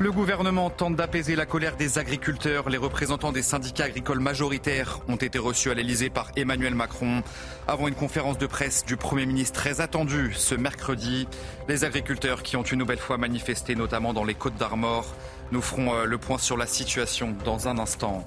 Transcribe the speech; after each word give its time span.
Le 0.00 0.10
gouvernement 0.10 0.70
tente 0.70 0.96
d'apaiser 0.96 1.36
la 1.36 1.44
colère 1.44 1.76
des 1.76 1.98
agriculteurs. 1.98 2.70
Les 2.70 2.78
représentants 2.78 3.32
des 3.32 3.42
syndicats 3.42 3.84
agricoles 3.84 4.20
majoritaires 4.20 4.98
ont 5.08 5.16
été 5.16 5.38
reçus 5.38 5.70
à 5.70 5.74
l'Elysée 5.74 6.08
par 6.08 6.32
Emmanuel 6.36 6.74
Macron 6.74 7.22
avant 7.68 7.86
une 7.86 7.94
conférence 7.94 8.38
de 8.38 8.46
presse 8.46 8.86
du 8.86 8.96
Premier 8.96 9.26
ministre 9.26 9.60
très 9.60 9.82
attendue 9.82 10.32
ce 10.32 10.54
mercredi. 10.54 11.28
Les 11.68 11.84
agriculteurs 11.84 12.42
qui 12.42 12.56
ont 12.56 12.62
une 12.62 12.78
nouvelle 12.78 12.98
fois 12.98 13.18
manifesté, 13.18 13.74
notamment 13.74 14.14
dans 14.14 14.24
les 14.24 14.32
Côtes 14.32 14.56
d'Armor, 14.56 15.14
nous 15.52 15.60
ferons 15.60 15.92
euh, 15.92 16.04
le 16.06 16.16
point 16.16 16.38
sur 16.38 16.56
la 16.56 16.66
situation 16.66 17.36
dans 17.44 17.68
un 17.68 17.78
instant. 17.78 18.26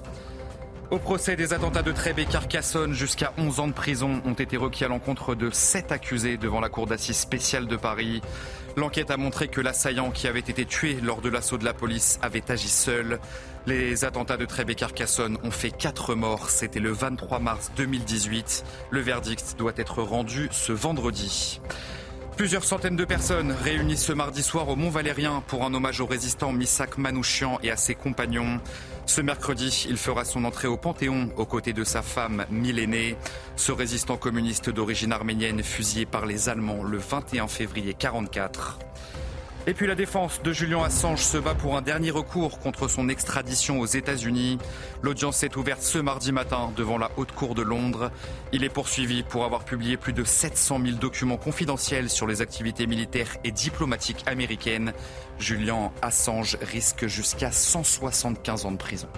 Au 0.90 0.98
procès 0.98 1.34
des 1.34 1.54
attentats 1.54 1.82
de 1.82 1.92
Trèbes 1.92 2.18
et 2.18 2.26
Carcassonne, 2.26 2.92
jusqu'à 2.92 3.32
11 3.38 3.60
ans 3.60 3.68
de 3.68 3.72
prison 3.72 4.20
ont 4.26 4.34
été 4.34 4.56
requis 4.56 4.84
à 4.84 4.88
l'encontre 4.88 5.34
de 5.34 5.50
7 5.50 5.90
accusés 5.92 6.36
devant 6.36 6.60
la 6.60 6.68
Cour 6.68 6.86
d'assises 6.86 7.16
spéciale 7.16 7.66
de 7.66 7.76
Paris. 7.76 8.20
L'enquête 8.76 9.10
a 9.10 9.16
montré 9.16 9.48
que 9.48 9.60
l'assaillant 9.60 10.10
qui 10.10 10.28
avait 10.28 10.40
été 10.40 10.66
tué 10.66 10.98
lors 11.02 11.22
de 11.22 11.30
l'assaut 11.30 11.58
de 11.58 11.64
la 11.64 11.72
police 11.72 12.18
avait 12.22 12.50
agi 12.50 12.68
seul. 12.68 13.18
Les 13.66 14.04
attentats 14.04 14.36
de 14.36 14.44
Trèbes 14.44 14.70
et 14.70 14.74
Carcassonne 14.74 15.38
ont 15.42 15.50
fait 15.50 15.70
4 15.70 16.14
morts. 16.14 16.50
C'était 16.50 16.80
le 16.80 16.92
23 16.92 17.38
mars 17.38 17.72
2018. 17.76 18.64
Le 18.90 19.00
verdict 19.00 19.54
doit 19.56 19.72
être 19.76 20.02
rendu 20.02 20.48
ce 20.52 20.72
vendredi. 20.72 21.60
Plusieurs 22.36 22.64
centaines 22.64 22.96
de 22.96 23.04
personnes 23.04 23.52
réunies 23.52 23.96
ce 23.96 24.12
mardi 24.12 24.42
soir 24.42 24.68
au 24.68 24.74
Mont-Valérien 24.74 25.44
pour 25.46 25.64
un 25.64 25.72
hommage 25.72 26.00
au 26.00 26.06
résistant 26.06 26.52
Missak 26.52 26.98
Manouchian 26.98 27.60
et 27.62 27.70
à 27.70 27.76
ses 27.76 27.94
compagnons. 27.94 28.60
Ce 29.06 29.20
mercredi, 29.20 29.86
il 29.88 29.96
fera 29.96 30.24
son 30.24 30.44
entrée 30.44 30.68
au 30.68 30.76
Panthéon 30.76 31.30
aux 31.36 31.46
côtés 31.46 31.72
de 31.72 31.84
sa 31.84 32.02
femme 32.02 32.46
millénée. 32.50 33.16
Ce 33.56 33.70
résistant 33.70 34.16
communiste 34.16 34.70
d'origine 34.70 35.12
arménienne 35.12 35.62
fusillé 35.62 36.06
par 36.06 36.26
les 36.26 36.48
Allemands 36.48 36.82
le 36.82 36.98
21 36.98 37.46
février 37.46 37.94
1944. 37.94 38.78
Et 39.66 39.72
puis 39.72 39.86
la 39.86 39.94
défense 39.94 40.42
de 40.42 40.52
Julian 40.52 40.82
Assange 40.82 41.22
se 41.22 41.38
bat 41.38 41.54
pour 41.54 41.74
un 41.74 41.80
dernier 41.80 42.10
recours 42.10 42.58
contre 42.58 42.86
son 42.86 43.08
extradition 43.08 43.80
aux 43.80 43.86
États-Unis. 43.86 44.58
L'audience 45.02 45.42
est 45.42 45.56
ouverte 45.56 45.80
ce 45.80 45.98
mardi 45.98 46.32
matin 46.32 46.70
devant 46.76 46.98
la 46.98 47.10
Haute 47.16 47.32
Cour 47.32 47.54
de 47.54 47.62
Londres. 47.62 48.10
Il 48.52 48.62
est 48.62 48.68
poursuivi 48.68 49.22
pour 49.22 49.46
avoir 49.46 49.64
publié 49.64 49.96
plus 49.96 50.12
de 50.12 50.22
700 50.22 50.80
000 50.84 50.96
documents 50.98 51.38
confidentiels 51.38 52.10
sur 52.10 52.26
les 52.26 52.42
activités 52.42 52.86
militaires 52.86 53.38
et 53.42 53.52
diplomatiques 53.52 54.22
américaines. 54.26 54.92
Julian 55.38 55.94
Assange 56.02 56.58
risque 56.60 57.06
jusqu'à 57.06 57.50
175 57.50 58.66
ans 58.66 58.72
de 58.72 58.76
prison. 58.76 59.08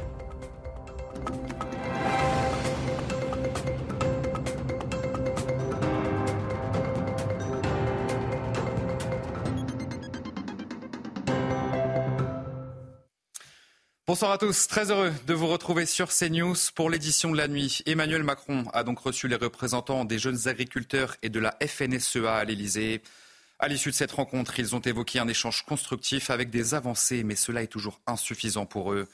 Bonsoir 14.08 14.30
à 14.30 14.38
tous, 14.38 14.68
très 14.68 14.92
heureux 14.92 15.12
de 15.26 15.34
vous 15.34 15.48
retrouver 15.48 15.84
sur 15.84 16.10
CNews 16.10 16.54
pour 16.76 16.90
l'édition 16.90 17.32
de 17.32 17.36
la 17.36 17.48
nuit. 17.48 17.82
Emmanuel 17.86 18.22
Macron 18.22 18.64
a 18.72 18.84
donc 18.84 19.00
reçu 19.00 19.26
les 19.26 19.34
représentants 19.34 20.04
des 20.04 20.20
jeunes 20.20 20.46
agriculteurs 20.46 21.16
et 21.22 21.28
de 21.28 21.40
la 21.40 21.56
FNSEA 21.60 22.36
à 22.36 22.44
l'Elysée. 22.44 23.02
À 23.58 23.66
l'issue 23.66 23.90
de 23.90 23.96
cette 23.96 24.12
rencontre, 24.12 24.60
ils 24.60 24.76
ont 24.76 24.80
évoqué 24.80 25.18
un 25.18 25.26
échange 25.26 25.64
constructif 25.64 26.30
avec 26.30 26.50
des 26.50 26.74
avancées, 26.74 27.24
mais 27.24 27.34
cela 27.34 27.64
est 27.64 27.66
toujours 27.66 28.00
insuffisant 28.06 28.64
pour 28.64 28.92
eux. 28.92 29.08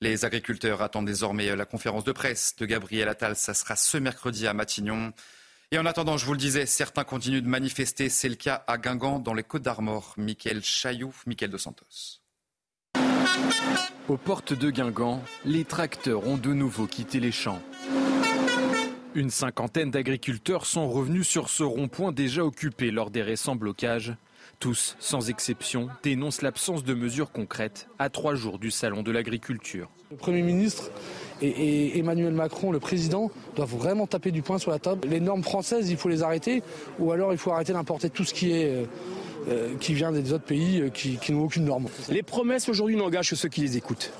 Les 0.00 0.24
agriculteurs 0.24 0.80
attendent 0.80 1.04
désormais 1.04 1.54
la 1.54 1.66
conférence 1.66 2.04
de 2.04 2.12
presse 2.12 2.56
de 2.56 2.64
Gabriel 2.64 3.08
Attal. 3.10 3.36
Ça 3.36 3.52
sera 3.52 3.76
ce 3.76 3.98
mercredi 3.98 4.46
à 4.46 4.54
Matignon. 4.54 5.12
Et 5.72 5.78
en 5.78 5.84
attendant, 5.84 6.16
je 6.16 6.24
vous 6.24 6.32
le 6.32 6.38
disais, 6.38 6.64
certains 6.64 7.04
continuent 7.04 7.42
de 7.42 7.48
manifester. 7.48 8.08
C'est 8.08 8.30
le 8.30 8.36
cas 8.36 8.64
à 8.66 8.78
Guingamp, 8.78 9.18
dans 9.18 9.34
les 9.34 9.44
Côtes 9.44 9.60
d'Armor. 9.60 10.14
Michael 10.16 10.64
Chailloux, 10.64 11.14
Michael 11.26 11.50
de 11.50 11.58
Santos. 11.58 12.22
Aux 14.08 14.16
portes 14.16 14.54
de 14.54 14.70
Guingamp, 14.70 15.20
les 15.44 15.64
tracteurs 15.64 16.26
ont 16.26 16.38
de 16.38 16.54
nouveau 16.54 16.86
quitté 16.86 17.20
les 17.20 17.32
champs. 17.32 17.60
Une 19.14 19.30
cinquantaine 19.30 19.90
d'agriculteurs 19.90 20.64
sont 20.64 20.88
revenus 20.88 21.26
sur 21.26 21.48
ce 21.50 21.62
rond-point 21.62 22.12
déjà 22.12 22.44
occupé 22.44 22.90
lors 22.90 23.10
des 23.10 23.22
récents 23.22 23.56
blocages. 23.56 24.14
Tous, 24.60 24.96
sans 24.98 25.28
exception, 25.28 25.88
dénoncent 26.02 26.42
l'absence 26.42 26.84
de 26.84 26.94
mesures 26.94 27.30
concrètes 27.30 27.88
à 27.98 28.08
trois 28.10 28.34
jours 28.34 28.58
du 28.58 28.70
Salon 28.70 29.02
de 29.02 29.10
l'agriculture. 29.10 29.90
Le 30.10 30.16
Premier 30.16 30.42
ministre 30.42 30.90
et, 31.42 31.98
Emmanuel 31.98 32.32
Macron, 32.32 32.72
le 32.72 32.80
président, 32.80 33.30
doivent 33.56 33.76
vraiment 33.76 34.06
taper 34.06 34.30
du 34.30 34.42
poing 34.42 34.58
sur 34.58 34.70
la 34.70 34.78
table. 34.78 35.06
Les 35.08 35.20
normes 35.20 35.44
françaises, 35.44 35.90
il 35.90 35.96
faut 35.96 36.08
les 36.08 36.22
arrêter, 36.22 36.62
ou 36.98 37.12
alors 37.12 37.32
il 37.32 37.38
faut 37.38 37.52
arrêter 37.52 37.72
d'importer 37.72 38.10
tout 38.10 38.24
ce 38.24 38.34
qui 38.34 38.52
est 38.52 38.86
euh, 39.48 39.74
qui 39.80 39.94
vient 39.94 40.12
des 40.12 40.32
autres 40.32 40.44
pays 40.44 40.80
euh, 40.80 40.88
qui, 40.90 41.18
n'ont 41.32 41.44
aucune 41.44 41.64
norme. 41.64 41.86
Les 42.10 42.22
promesses 42.22 42.68
aujourd'hui 42.68 42.96
n'engagent 42.96 43.30
que 43.30 43.36
ceux 43.36 43.48
qui 43.48 43.60
les 43.60 43.76
écoutent. 43.76 44.12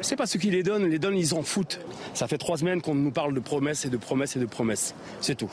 C'est 0.00 0.16
pas 0.16 0.26
ceux 0.26 0.38
qui 0.38 0.50
les 0.50 0.62
donnent, 0.62 0.86
les 0.86 0.98
donnent, 0.98 1.16
ils 1.16 1.34
en 1.34 1.42
foutent. 1.42 1.80
Ça 2.14 2.26
fait 2.26 2.38
trois 2.38 2.56
semaines 2.56 2.82
qu'on 2.82 2.94
nous 2.94 3.10
parle 3.10 3.34
de 3.34 3.40
promesses 3.40 3.84
et 3.84 3.88
de 3.88 3.96
promesses 3.96 4.36
et 4.36 4.40
de 4.40 4.46
promesses. 4.46 4.94
C'est 5.20 5.36
tout. 5.36 5.50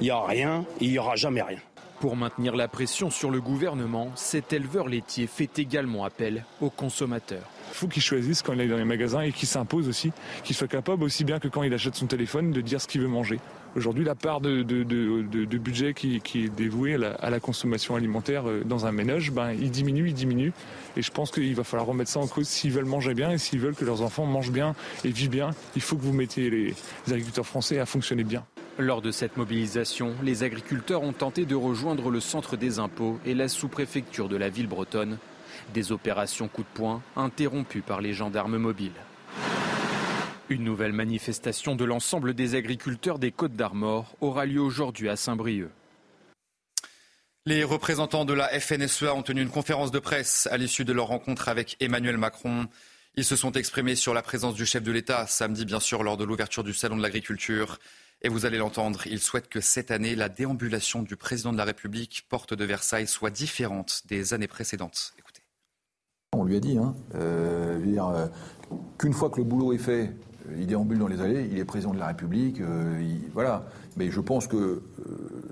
Il 0.00 0.04
n'y 0.04 0.10
a 0.10 0.24
rien 0.24 0.64
et 0.80 0.84
il 0.86 0.90
n'y 0.90 0.98
aura 0.98 1.16
jamais 1.16 1.42
rien. 1.42 1.58
Pour 2.00 2.16
maintenir 2.16 2.56
la 2.56 2.66
pression 2.66 3.10
sur 3.10 3.30
le 3.30 3.42
gouvernement, 3.42 4.10
cet 4.14 4.54
éleveur 4.54 4.88
laitier 4.88 5.26
fait 5.26 5.58
également 5.58 6.04
appel 6.04 6.46
aux 6.62 6.70
consommateurs. 6.70 7.46
Il 7.70 7.74
faut 7.74 7.88
qu'il 7.88 8.02
choisisse 8.02 8.40
quand 8.40 8.54
il 8.54 8.60
est 8.62 8.68
dans 8.68 8.78
les 8.78 8.84
magasins 8.84 9.20
et 9.20 9.32
qu'il 9.32 9.48
s'impose 9.48 9.86
aussi, 9.86 10.12
qu'il 10.42 10.56
soit 10.56 10.66
capable 10.66 11.04
aussi 11.04 11.24
bien 11.24 11.38
que 11.38 11.48
quand 11.48 11.62
il 11.62 11.74
achète 11.74 11.96
son 11.96 12.06
téléphone 12.06 12.52
de 12.52 12.60
dire 12.62 12.80
ce 12.80 12.88
qu'il 12.88 13.02
veut 13.02 13.08
manger. 13.08 13.38
Aujourd'hui, 13.76 14.04
la 14.04 14.16
part 14.16 14.40
de, 14.40 14.62
budget 15.58 15.94
qui, 15.94 16.16
est 16.16 16.48
dévouée 16.48 16.94
à 16.94 17.30
la, 17.30 17.40
consommation 17.40 17.94
alimentaire 17.94 18.48
euh, 18.48 18.62
dans 18.64 18.86
un 18.86 18.92
ménage, 18.92 19.30
ben, 19.30 19.52
il 19.52 19.70
diminue, 19.70 20.08
il 20.08 20.14
diminue. 20.14 20.52
Et 20.96 21.02
je 21.02 21.10
pense 21.12 21.30
qu'il 21.30 21.54
va 21.54 21.62
falloir 21.62 21.86
remettre 21.86 22.10
ça 22.10 22.18
en 22.18 22.26
cause 22.26 22.48
s'ils 22.48 22.72
veulent 22.72 22.84
manger 22.84 23.14
bien 23.14 23.30
et 23.30 23.38
s'ils 23.38 23.60
veulent 23.60 23.76
que 23.76 23.84
leurs 23.84 24.02
enfants 24.02 24.26
mangent 24.26 24.50
bien 24.50 24.74
et 25.04 25.10
vivent 25.10 25.30
bien. 25.30 25.50
Il 25.76 25.82
faut 25.82 25.96
que 25.96 26.02
vous 26.02 26.12
mettiez 26.12 26.50
les, 26.50 26.74
les 27.06 27.12
agriculteurs 27.12 27.46
français 27.46 27.78
à 27.78 27.86
fonctionner 27.86 28.24
bien. 28.24 28.44
Lors 28.78 29.02
de 29.02 29.12
cette 29.12 29.36
mobilisation, 29.36 30.14
les 30.22 30.42
agriculteurs 30.42 31.02
ont 31.02 31.12
tenté 31.12 31.44
de 31.44 31.54
rejoindre 31.54 32.10
le 32.10 32.18
centre 32.20 32.56
des 32.56 32.80
impôts 32.80 33.20
et 33.24 33.34
la 33.34 33.46
sous-préfecture 33.46 34.28
de 34.28 34.36
la 34.36 34.48
ville 34.48 34.68
bretonne. 34.68 35.18
Des 35.74 35.92
opérations 35.92 36.48
coup 36.48 36.62
de 36.62 36.68
poing 36.74 37.02
interrompues 37.14 37.82
par 37.82 38.00
les 38.00 38.14
gendarmes 38.14 38.56
mobiles. 38.56 38.90
Une 40.50 40.64
nouvelle 40.64 40.92
manifestation 40.92 41.76
de 41.76 41.84
l'ensemble 41.84 42.34
des 42.34 42.56
agriculteurs 42.56 43.20
des 43.20 43.30
Côtes 43.30 43.54
d'Armor 43.54 44.16
aura 44.20 44.46
lieu 44.46 44.60
aujourd'hui 44.60 45.08
à 45.08 45.14
Saint-Brieuc. 45.14 45.70
Les 47.46 47.62
représentants 47.62 48.24
de 48.24 48.32
la 48.34 48.48
FNSEA 48.48 49.14
ont 49.14 49.22
tenu 49.22 49.42
une 49.42 49.48
conférence 49.48 49.92
de 49.92 50.00
presse 50.00 50.48
à 50.50 50.56
l'issue 50.56 50.84
de 50.84 50.92
leur 50.92 51.06
rencontre 51.06 51.48
avec 51.48 51.76
Emmanuel 51.78 52.16
Macron. 52.16 52.66
Ils 53.14 53.24
se 53.24 53.36
sont 53.36 53.52
exprimés 53.52 53.94
sur 53.94 54.12
la 54.12 54.22
présence 54.22 54.54
du 54.54 54.66
chef 54.66 54.82
de 54.82 54.90
l'État 54.90 55.24
samedi, 55.28 55.64
bien 55.64 55.78
sûr, 55.78 56.02
lors 56.02 56.16
de 56.16 56.24
l'ouverture 56.24 56.64
du 56.64 56.74
Salon 56.74 56.96
de 56.96 57.02
l'agriculture. 57.02 57.78
Et 58.20 58.28
vous 58.28 58.44
allez 58.44 58.58
l'entendre, 58.58 59.06
ils 59.06 59.20
souhaitent 59.20 59.48
que 59.48 59.60
cette 59.60 59.92
année, 59.92 60.16
la 60.16 60.28
déambulation 60.28 61.04
du 61.04 61.14
président 61.14 61.52
de 61.52 61.58
la 61.58 61.64
République, 61.64 62.26
porte 62.28 62.54
de 62.54 62.64
Versailles, 62.64 63.06
soit 63.06 63.30
différente 63.30 64.02
des 64.08 64.34
années 64.34 64.48
précédentes. 64.48 65.14
Écoutez. 65.16 65.42
On 66.32 66.42
lui 66.42 66.56
a 66.56 66.60
dit 66.60 66.76
hein, 66.76 66.96
euh, 67.14 67.78
euh, 67.86 68.28
qu'une 68.98 69.12
fois 69.12 69.30
que 69.30 69.38
le 69.38 69.44
boulot 69.44 69.72
est 69.72 69.78
fait, 69.78 70.12
il 70.58 70.66
déambule 70.66 70.98
dans 70.98 71.08
les 71.08 71.20
allées, 71.20 71.48
il 71.50 71.58
est 71.58 71.64
président 71.64 71.92
de 71.92 71.98
la 71.98 72.08
République, 72.08 72.60
euh, 72.60 73.00
voilà. 73.32 73.66
Mais 73.96 74.10
je 74.10 74.20
pense 74.20 74.46
que 74.46 74.56
euh, 74.56 74.82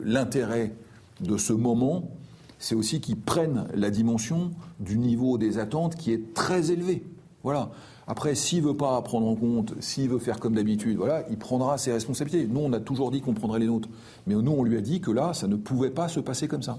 l'intérêt 0.02 0.72
de 1.20 1.36
ce 1.36 1.52
moment, 1.52 2.10
c'est 2.58 2.74
aussi 2.74 3.00
qu'il 3.00 3.18
prenne 3.20 3.66
la 3.74 3.90
dimension 3.90 4.52
du 4.80 4.98
niveau 4.98 5.38
des 5.38 5.58
attentes 5.58 5.96
qui 5.96 6.12
est 6.12 6.34
très 6.34 6.70
élevé. 6.70 7.04
Voilà. 7.42 7.70
Après, 8.06 8.34
s'il 8.34 8.62
veut 8.62 8.76
pas 8.76 9.00
prendre 9.02 9.26
en 9.26 9.36
compte, 9.36 9.74
s'il 9.80 10.08
veut 10.08 10.18
faire 10.18 10.40
comme 10.40 10.54
d'habitude, 10.54 10.96
voilà, 10.96 11.24
il 11.30 11.36
prendra 11.36 11.76
ses 11.76 11.92
responsabilités. 11.92 12.46
Nous, 12.46 12.60
on 12.60 12.72
a 12.72 12.80
toujours 12.80 13.10
dit 13.10 13.20
qu'on 13.20 13.34
prendrait 13.34 13.58
les 13.58 13.66
nôtres, 13.66 13.88
mais 14.26 14.34
nous, 14.34 14.52
on 14.52 14.64
lui 14.64 14.78
a 14.78 14.80
dit 14.80 15.00
que 15.00 15.10
là, 15.10 15.34
ça 15.34 15.46
ne 15.46 15.56
pouvait 15.56 15.90
pas 15.90 16.08
se 16.08 16.20
passer 16.20 16.48
comme 16.48 16.62
ça. 16.62 16.78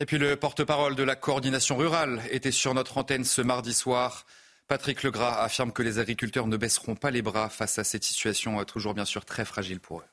Et 0.00 0.06
puis 0.06 0.18
le 0.18 0.34
porte-parole 0.34 0.96
de 0.96 1.04
la 1.04 1.14
coordination 1.14 1.76
rurale 1.76 2.20
était 2.30 2.50
sur 2.50 2.74
notre 2.74 2.98
antenne 2.98 3.22
ce 3.22 3.40
mardi 3.40 3.72
soir. 3.72 4.26
Patrick 4.68 5.02
Legras 5.02 5.42
affirme 5.42 5.72
que 5.72 5.82
les 5.82 5.98
agriculteurs 5.98 6.46
ne 6.46 6.56
baisseront 6.56 6.94
pas 6.94 7.10
les 7.10 7.22
bras 7.22 7.48
face 7.50 7.78
à 7.78 7.84
cette 7.84 8.04
situation 8.04 8.60
euh, 8.60 8.64
toujours 8.64 8.94
bien 8.94 9.04
sûr 9.04 9.24
très 9.24 9.44
fragile 9.44 9.80
pour 9.80 10.00
eux. 10.00 10.06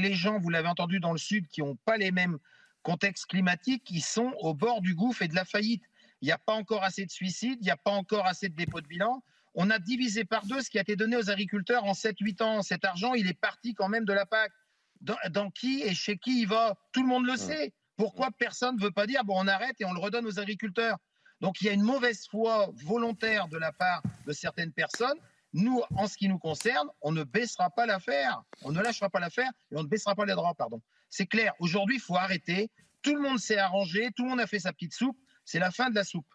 Les 0.00 0.14
gens, 0.14 0.38
vous 0.38 0.50
l'avez 0.50 0.68
entendu 0.68 0.98
dans 0.98 1.12
le 1.12 1.18
sud, 1.18 1.46
qui 1.48 1.60
n'ont 1.60 1.76
pas 1.76 1.96
les 1.96 2.10
mêmes 2.10 2.38
contexte 2.82 3.26
climatique 3.26 3.84
qui 3.84 4.00
sont 4.00 4.32
au 4.38 4.54
bord 4.54 4.80
du 4.80 4.94
gouffre 4.94 5.22
et 5.22 5.28
de 5.28 5.34
la 5.34 5.44
faillite. 5.44 5.84
Il 6.22 6.26
n'y 6.26 6.32
a 6.32 6.38
pas 6.38 6.54
encore 6.54 6.82
assez 6.82 7.04
de 7.04 7.10
suicides, 7.10 7.58
il 7.60 7.64
n'y 7.64 7.70
a 7.70 7.76
pas 7.76 7.90
encore 7.90 8.26
assez 8.26 8.48
de 8.48 8.54
dépôts 8.54 8.80
de 8.80 8.86
bilan. 8.86 9.22
On 9.54 9.70
a 9.70 9.78
divisé 9.78 10.24
par 10.24 10.46
deux 10.46 10.60
ce 10.60 10.70
qui 10.70 10.78
a 10.78 10.82
été 10.82 10.96
donné 10.96 11.16
aux 11.16 11.30
agriculteurs 11.30 11.84
en 11.84 11.92
7-8 11.92 12.42
ans. 12.42 12.62
Cet 12.62 12.84
argent, 12.84 13.14
il 13.14 13.26
est 13.26 13.38
parti 13.38 13.74
quand 13.74 13.88
même 13.88 14.04
de 14.04 14.12
la 14.12 14.26
PAC. 14.26 14.52
Dans, 15.00 15.50
qui 15.50 15.82
et 15.82 15.94
chez 15.94 16.18
qui 16.18 16.42
il 16.42 16.46
va? 16.46 16.76
Tout 16.92 17.02
le 17.02 17.08
monde 17.08 17.24
le 17.24 17.36
sait. 17.36 17.72
Pourquoi 17.96 18.30
personne 18.38 18.76
ne 18.76 18.82
veut 18.82 18.90
pas 18.90 19.06
dire, 19.06 19.24
bon, 19.24 19.34
on 19.38 19.48
arrête 19.48 19.80
et 19.80 19.86
on 19.86 19.92
le 19.92 20.00
redonne 20.00 20.26
aux 20.26 20.38
agriculteurs? 20.38 20.98
Donc 21.40 21.60
il 21.60 21.66
y 21.66 21.68
a 21.70 21.72
une 21.72 21.82
mauvaise 21.82 22.26
foi 22.30 22.70
volontaire 22.84 23.48
de 23.48 23.56
la 23.56 23.72
part 23.72 24.02
de 24.26 24.32
certaines 24.32 24.72
personnes. 24.72 25.18
Nous, 25.52 25.82
en 25.96 26.06
ce 26.06 26.16
qui 26.16 26.28
nous 26.28 26.38
concerne, 26.38 26.88
on 27.02 27.12
ne 27.12 27.24
baissera 27.24 27.70
pas 27.70 27.86
l'affaire. 27.86 28.42
On 28.62 28.72
ne 28.72 28.80
lâchera 28.80 29.10
pas 29.10 29.20
l'affaire 29.20 29.50
et 29.72 29.76
on 29.76 29.82
ne 29.82 29.88
baissera 29.88 30.14
pas 30.14 30.24
les 30.24 30.34
droits, 30.34 30.54
pardon. 30.54 30.80
C'est 31.08 31.26
clair. 31.26 31.54
Aujourd'hui, 31.58 31.96
il 31.96 32.00
faut 32.00 32.16
arrêter. 32.16 32.70
Tout 33.02 33.14
le 33.14 33.22
monde 33.22 33.38
s'est 33.38 33.58
arrangé, 33.58 34.10
tout 34.14 34.24
le 34.24 34.30
monde 34.30 34.40
a 34.40 34.46
fait 34.46 34.60
sa 34.60 34.72
petite 34.72 34.94
soupe. 34.94 35.18
C'est 35.44 35.58
la 35.58 35.70
fin 35.70 35.90
de 35.90 35.94
la 35.94 36.04
soupe. 36.04 36.26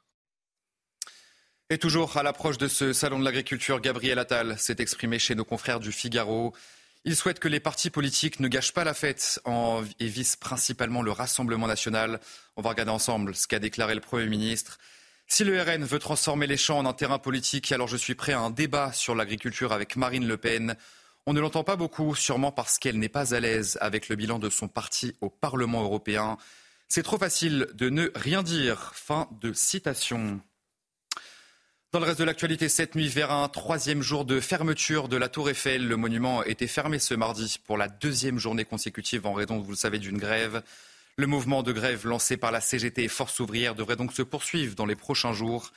Et 1.69 1.77
toujours 1.77 2.17
à 2.17 2.23
l'approche 2.23 2.57
de 2.57 2.67
ce 2.67 2.93
salon 2.93 3.19
de 3.19 3.23
l'agriculture, 3.23 3.81
Gabriel 3.81 4.19
Attal 4.19 4.59
s'est 4.59 4.75
exprimé 4.79 5.17
chez 5.17 5.33
nos 5.33 5.45
confrères 5.45 5.79
du 5.79 5.91
Figaro. 5.91 6.53
Il 7.05 7.15
souhaite 7.15 7.39
que 7.39 7.47
les 7.47 7.59
partis 7.59 7.89
politiques 7.89 8.39
ne 8.39 8.47
gâchent 8.47 8.73
pas 8.73 8.83
la 8.83 8.93
fête 8.93 9.39
et 9.99 10.07
visent 10.07 10.35
principalement 10.35 11.01
le 11.01 11.11
Rassemblement 11.11 11.67
national. 11.67 12.19
On 12.55 12.61
va 12.61 12.69
regarder 12.69 12.91
ensemble 12.91 13.35
ce 13.35 13.47
qu'a 13.47 13.59
déclaré 13.59 13.95
le 13.95 14.01
Premier 14.01 14.27
ministre. 14.27 14.79
Si 15.27 15.43
le 15.43 15.59
RN 15.61 15.83
veut 15.83 15.99
transformer 15.99 16.47
les 16.47 16.57
champs 16.57 16.77
en 16.77 16.85
un 16.85 16.93
terrain 16.93 17.19
politique, 17.19 17.71
alors 17.71 17.87
je 17.87 17.97
suis 17.97 18.15
prêt 18.15 18.33
à 18.33 18.39
un 18.39 18.51
débat 18.51 18.93
sur 18.93 19.15
l'agriculture 19.15 19.73
avec 19.73 19.95
Marine 19.95 20.27
Le 20.27 20.37
Pen. 20.37 20.75
On 21.25 21.33
ne 21.33 21.41
l'entend 21.41 21.63
pas 21.63 21.75
beaucoup, 21.75 22.13
sûrement 22.13 22.51
parce 22.51 22.77
qu'elle 22.77 22.99
n'est 22.99 23.09
pas 23.09 23.33
à 23.33 23.39
l'aise 23.39 23.77
avec 23.81 24.07
le 24.07 24.15
bilan 24.15 24.37
de 24.37 24.49
son 24.49 24.67
parti 24.67 25.15
au 25.21 25.29
Parlement 25.29 25.81
européen. 25.83 26.37
C'est 26.87 27.03
trop 27.03 27.17
facile 27.17 27.67
de 27.73 27.89
ne 27.89 28.11
rien 28.13 28.43
dire. 28.43 28.91
Fin 28.93 29.27
de 29.41 29.51
citation. 29.51 30.39
Dans 31.91 31.99
le 31.99 32.05
reste 32.05 32.19
de 32.19 32.25
l'actualité, 32.25 32.69
cette 32.69 32.93
nuit, 32.93 33.07
vers 33.07 33.31
un 33.31 33.47
troisième 33.49 34.01
jour 34.01 34.25
de 34.25 34.39
fermeture 34.39 35.07
de 35.07 35.17
la 35.17 35.29
Tour 35.29 35.49
Eiffel, 35.49 35.87
le 35.87 35.97
monument 35.97 36.43
été 36.43 36.67
fermé 36.67 36.99
ce 36.99 37.15
mardi 37.15 37.57
pour 37.65 37.77
la 37.77 37.87
deuxième 37.87 38.37
journée 38.37 38.65
consécutive 38.65 39.25
en 39.25 39.33
raison, 39.33 39.59
vous 39.59 39.71
le 39.71 39.77
savez, 39.77 39.97
d'une 39.97 40.17
grève. 40.17 40.61
Le 41.17 41.27
mouvement 41.27 41.63
de 41.63 41.71
grève 41.71 42.05
lancé 42.05 42.35
par 42.35 42.51
la 42.51 42.59
CGT 42.59 43.05
et 43.05 43.07
Force 43.07 43.39
ouvrière 43.39 43.73
devrait 43.73 43.95
donc 43.95 44.11
se 44.11 44.21
poursuivre 44.21 44.75
dans 44.75 44.85
les 44.85 44.97
prochains 44.97 45.31
jours. 45.31 45.71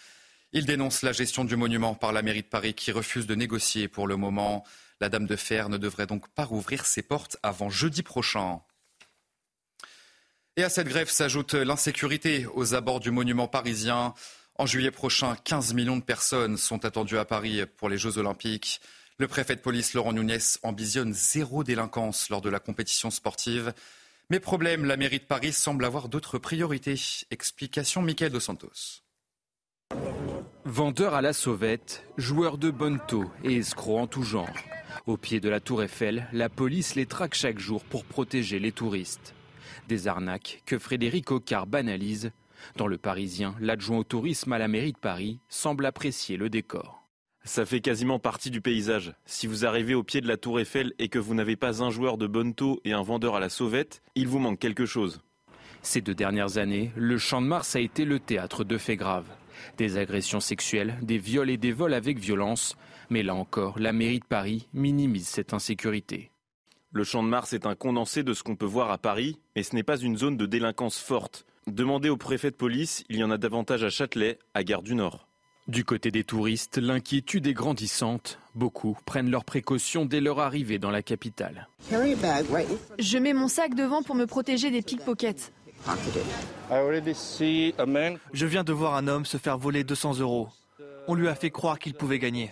Il 0.53 0.67
dénonce 0.67 1.03
la 1.03 1.13
gestion 1.13 1.45
du 1.45 1.55
monument 1.55 1.95
par 1.95 2.13
la 2.13 2.23
mairie 2.23 2.43
de 2.43 2.49
Paris 2.49 2.75
qui 2.75 2.91
refuse 2.91 3.29
de 3.29 3.37
négocier 3.37 3.87
pour 3.87 4.09
le 4.09 4.17
moment. 4.17 4.65
La 5.01 5.09
Dame 5.09 5.27
de 5.27 5.37
Fer 5.37 5.69
ne 5.69 5.77
devrait 5.77 6.09
donc 6.09 6.27
pas 6.31 6.45
rouvrir 6.45 6.87
ses 6.87 7.03
portes 7.03 7.37
avant 7.45 7.71
jeudi 7.71 8.03
prochain. 8.03 8.63
Et 10.57 10.65
à 10.65 10.71
cette 10.71 10.89
grève 10.89 11.09
s'ajoute 11.09 11.55
l'insécurité 11.55 12.47
aux 12.55 12.75
abords 12.75 12.99
du 12.99 13.13
monument 13.13 13.47
parisien. 13.47 14.15
En 14.57 14.67
juillet 14.67 14.91
prochain, 14.91 15.37
15 15.45 15.73
millions 15.73 15.99
de 15.99 16.03
personnes 16.03 16.57
sont 16.57 16.85
attendues 16.85 17.19
à 17.19 17.25
Paris 17.25 17.65
pour 17.77 17.89
les 17.89 17.97
Jeux 17.97 18.19
Olympiques. 18.19 18.81
Le 19.19 19.29
préfet 19.29 19.55
de 19.55 19.61
police, 19.61 19.95
Laurent 19.95 20.13
Nunez, 20.13 20.39
ambitionne 20.65 21.15
zéro 21.15 21.63
délinquance 21.63 22.29
lors 22.29 22.41
de 22.41 22.51
la 22.51 22.59
compétition 22.59 23.13
sportive. 23.13 23.73
Mais 24.31 24.41
problème, 24.41 24.85
la 24.85 24.99
mairie 24.99 25.21
de 25.21 25.25
Paris 25.25 25.55
semble 25.55 25.87
avoir 25.87 26.11
d'autres 26.11 26.37
priorités. 26.37 26.97
Explication 27.31 28.03
Michael 28.03 28.31
Dos 28.31 28.41
Santos. 28.41 29.03
Vendeurs 30.67 31.15
à 31.15 31.23
la 31.23 31.33
sauvette, 31.33 32.05
joueurs 32.19 32.59
de 32.59 32.71
bonneto 32.71 33.25
et 33.43 33.57
escrocs 33.57 34.01
en 34.01 34.07
tout 34.07 34.23
genre. 34.23 34.53
Au 35.07 35.17
pied 35.17 35.41
de 35.41 35.49
la 35.49 35.61
tour 35.61 35.83
Eiffel, 35.83 36.29
la 36.35 36.51
police 36.51 36.95
les 36.95 37.07
traque 37.07 37.35
chaque 37.35 37.59
jour 37.59 37.83
pour 37.85 38.05
protéger 38.05 38.59
les 38.59 38.71
touristes. 38.71 39.35
Des 39.89 40.09
arnaques 40.09 40.63
que 40.67 40.79
Frédéric 40.79 41.31
Ocard 41.31 41.67
banalise 41.67 42.31
dans 42.77 42.87
le 42.87 42.99
Parisien, 42.99 43.55
l'adjoint 43.61 43.99
au 43.99 44.05
tourisme 44.05 44.53
à 44.53 44.59
la 44.59 44.69
mairie 44.69 44.93
de 44.93 44.99
Paris 44.99 45.39
semble 45.49 45.87
apprécier 45.87 46.37
le 46.37 46.51
décor. 46.51 47.08
Ça 47.45 47.65
fait 47.65 47.81
quasiment 47.81 48.19
partie 48.19 48.51
du 48.51 48.61
paysage. 48.61 49.15
Si 49.25 49.47
vous 49.47 49.65
arrivez 49.65 49.95
au 49.95 50.03
pied 50.03 50.21
de 50.21 50.29
la 50.29 50.37
tour 50.37 50.61
Eiffel 50.61 50.93
et 50.99 51.09
que 51.09 51.19
vous 51.19 51.35
n'avez 51.35 51.57
pas 51.57 51.83
un 51.83 51.91
joueur 51.91 52.19
de 52.19 52.27
bonneto 52.27 52.81
et 52.85 52.93
un 52.93 53.03
vendeur 53.03 53.37
à 53.37 53.41
la 53.41 53.49
sauvette, 53.49 54.03
il 54.15 54.29
vous 54.29 54.39
manque 54.39 54.59
quelque 54.59 54.87
chose. 54.87 55.21
Ces 55.83 56.01
deux 56.01 56.15
dernières 56.15 56.59
années, 56.59 56.93
le 56.97 57.19
Champ 57.19 57.41
de 57.41 57.47
Mars 57.47 57.77
a 57.77 57.81
été 57.81 58.05
le 58.05 58.19
théâtre 58.21 58.65
de 58.65 58.77
faits 58.77 58.99
graves. 58.99 59.29
Des 59.77 59.97
agressions 59.97 60.41
sexuelles, 60.41 60.97
des 61.03 61.19
viols 61.19 61.51
et 61.51 61.57
des 61.57 61.73
vols 61.73 61.95
avec 61.95 62.19
violence. 62.19 62.77
Mais 63.11 63.23
là 63.23 63.35
encore, 63.35 63.79
la 63.79 63.93
mairie 63.93 64.21
de 64.21 64.25
Paris 64.25 64.69
minimise 64.75 65.29
cette 65.29 65.55
insécurité. 65.55 66.31
Le 66.91 67.05
Champ 67.05 67.23
de 67.23 67.29
Mars 67.29 67.53
est 67.53 67.67
un 67.67 67.75
condensé 67.75 68.23
de 68.23 68.35
ce 68.35 68.43
qu'on 68.43 68.57
peut 68.57 68.67
voir 68.67 68.91
à 68.91 68.99
Paris, 68.99 69.39
mais 69.55 69.63
ce 69.63 69.75
n'est 69.75 69.83
pas 69.83 69.99
une 69.99 70.17
zone 70.17 70.37
de 70.37 70.47
délinquance 70.47 70.99
forte. 70.99 71.47
Demandez 71.67 72.09
au 72.09 72.17
préfet 72.17 72.51
de 72.51 72.57
police, 72.57 73.05
il 73.09 73.19
y 73.19 73.25
en 73.25 73.31
a 73.31 73.37
davantage 73.37 73.85
à 73.85 73.91
Châtelet, 73.91 74.39
à 74.55 74.65
Gare 74.65 74.83
du 74.83 74.95
Nord. 74.95 75.28
Du 75.69 75.85
côté 75.85 76.11
des 76.11 76.25
touristes, 76.25 76.79
l'inquiétude 76.79 77.47
est 77.47 77.53
grandissante. 77.53 78.39
Beaucoup 78.55 78.97
prennent 79.05 79.31
leurs 79.31 79.45
précautions 79.45 80.07
dès 80.07 80.23
leur 80.23 80.41
arrivée 80.41 80.79
dans 80.79 80.91
la 80.91 81.03
capitale. 81.03 81.69
Je 81.91 83.19
mets 83.19 83.35
mon 83.35 83.49
sac 83.49 83.75
devant 83.75 84.03
pour 84.03 84.15
me 84.15 84.25
protéger 84.25 84.71
des 84.71 84.81
pickpockets. 84.81 85.53
Je 88.33 88.47
viens 88.47 88.65
de 88.65 88.73
voir 88.73 88.95
un 88.95 89.09
homme 89.09 89.27
se 89.27 89.37
faire 89.37 89.59
voler 89.59 89.85
200 89.85 90.21
euros. 90.21 90.49
On 91.07 91.15
lui 91.15 91.29
a 91.29 91.35
fait 91.35 91.51
croire 91.51 91.79
qu'il 91.79 91.93
pouvait 91.93 92.19
gagner. 92.19 92.51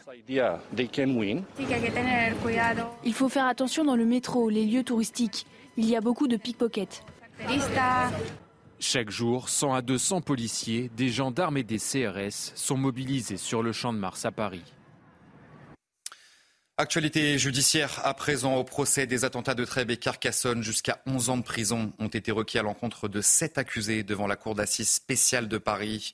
Il 3.04 3.14
faut 3.14 3.28
faire 3.30 3.46
attention 3.46 3.84
dans 3.84 3.96
le 3.96 4.04
métro, 4.04 4.50
les 4.50 4.66
lieux 4.66 4.84
touristiques. 4.84 5.46
Il 5.78 5.86
y 5.86 5.96
a 5.96 6.02
beaucoup 6.02 6.28
de 6.28 6.36
pickpockets. 6.36 7.02
Chaque 8.78 9.10
jour, 9.10 9.48
100 9.48 9.74
à 9.74 9.82
200 9.82 10.20
policiers, 10.20 10.90
des 10.96 11.08
gendarmes 11.08 11.56
et 11.56 11.62
des 11.62 11.78
CRS 11.78 12.52
sont 12.54 12.76
mobilisés 12.76 13.38
sur 13.38 13.62
le 13.62 13.72
champ 13.72 13.92
de 13.92 13.98
Mars 13.98 14.26
à 14.26 14.32
Paris. 14.32 14.64
Actualité 16.76 17.38
judiciaire 17.38 18.02
à 18.04 18.12
présent 18.12 18.56
au 18.56 18.64
procès 18.64 19.06
des 19.06 19.24
attentats 19.24 19.54
de 19.54 19.64
Trèbes 19.64 19.90
et 19.90 19.96
Carcassonne. 19.96 20.62
Jusqu'à 20.62 21.00
11 21.06 21.30
ans 21.30 21.36
de 21.38 21.42
prison 21.42 21.94
ont 21.98 22.08
été 22.08 22.30
requis 22.30 22.58
à 22.58 22.62
l'encontre 22.62 23.08
de 23.08 23.22
sept 23.22 23.56
accusés 23.56 24.02
devant 24.02 24.26
la 24.26 24.36
cour 24.36 24.54
d'assises 24.54 24.90
spéciale 24.90 25.48
de 25.48 25.56
Paris. 25.56 26.12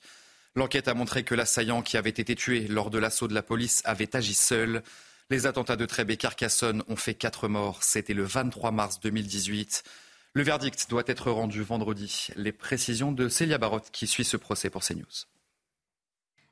L'enquête 0.55 0.87
a 0.87 0.93
montré 0.93 1.23
que 1.23 1.35
l'assaillant 1.35 1.81
qui 1.81 1.97
avait 1.97 2.11
été 2.11 2.33
tué 2.33 2.67
lors 2.69 2.89
de 2.89 2.97
l'assaut 2.97 3.27
de 3.27 3.33
la 3.33 3.43
police 3.43 3.81
avait 3.83 4.15
agi 4.15 4.33
seul. 4.33 4.83
Les 5.29 5.47
attentats 5.47 5.75
de 5.75 5.85
Trèbes 5.85 6.11
et 6.11 6.17
Carcassonne 6.17 6.81
ont 6.87 6.95
fait 6.95 7.13
quatre 7.13 7.49
morts. 7.49 7.83
C'était 7.83 8.13
le 8.13 8.23
23 8.23 8.71
mars 8.71 9.01
2018. 9.01 9.83
Le 10.35 10.41
verdict 10.41 10.89
doit 10.89 11.03
être 11.05 11.29
rendu 11.29 11.61
vendredi. 11.61 12.29
Les 12.35 12.51
précisions 12.51 13.11
de 13.11 13.29
Célia 13.29 13.59
Barotte 13.59 13.91
qui 13.91 14.07
suit 14.07 14.23
ce 14.23 14.35
procès 14.35 14.71
pour 14.71 14.83
CNews. 14.83 15.27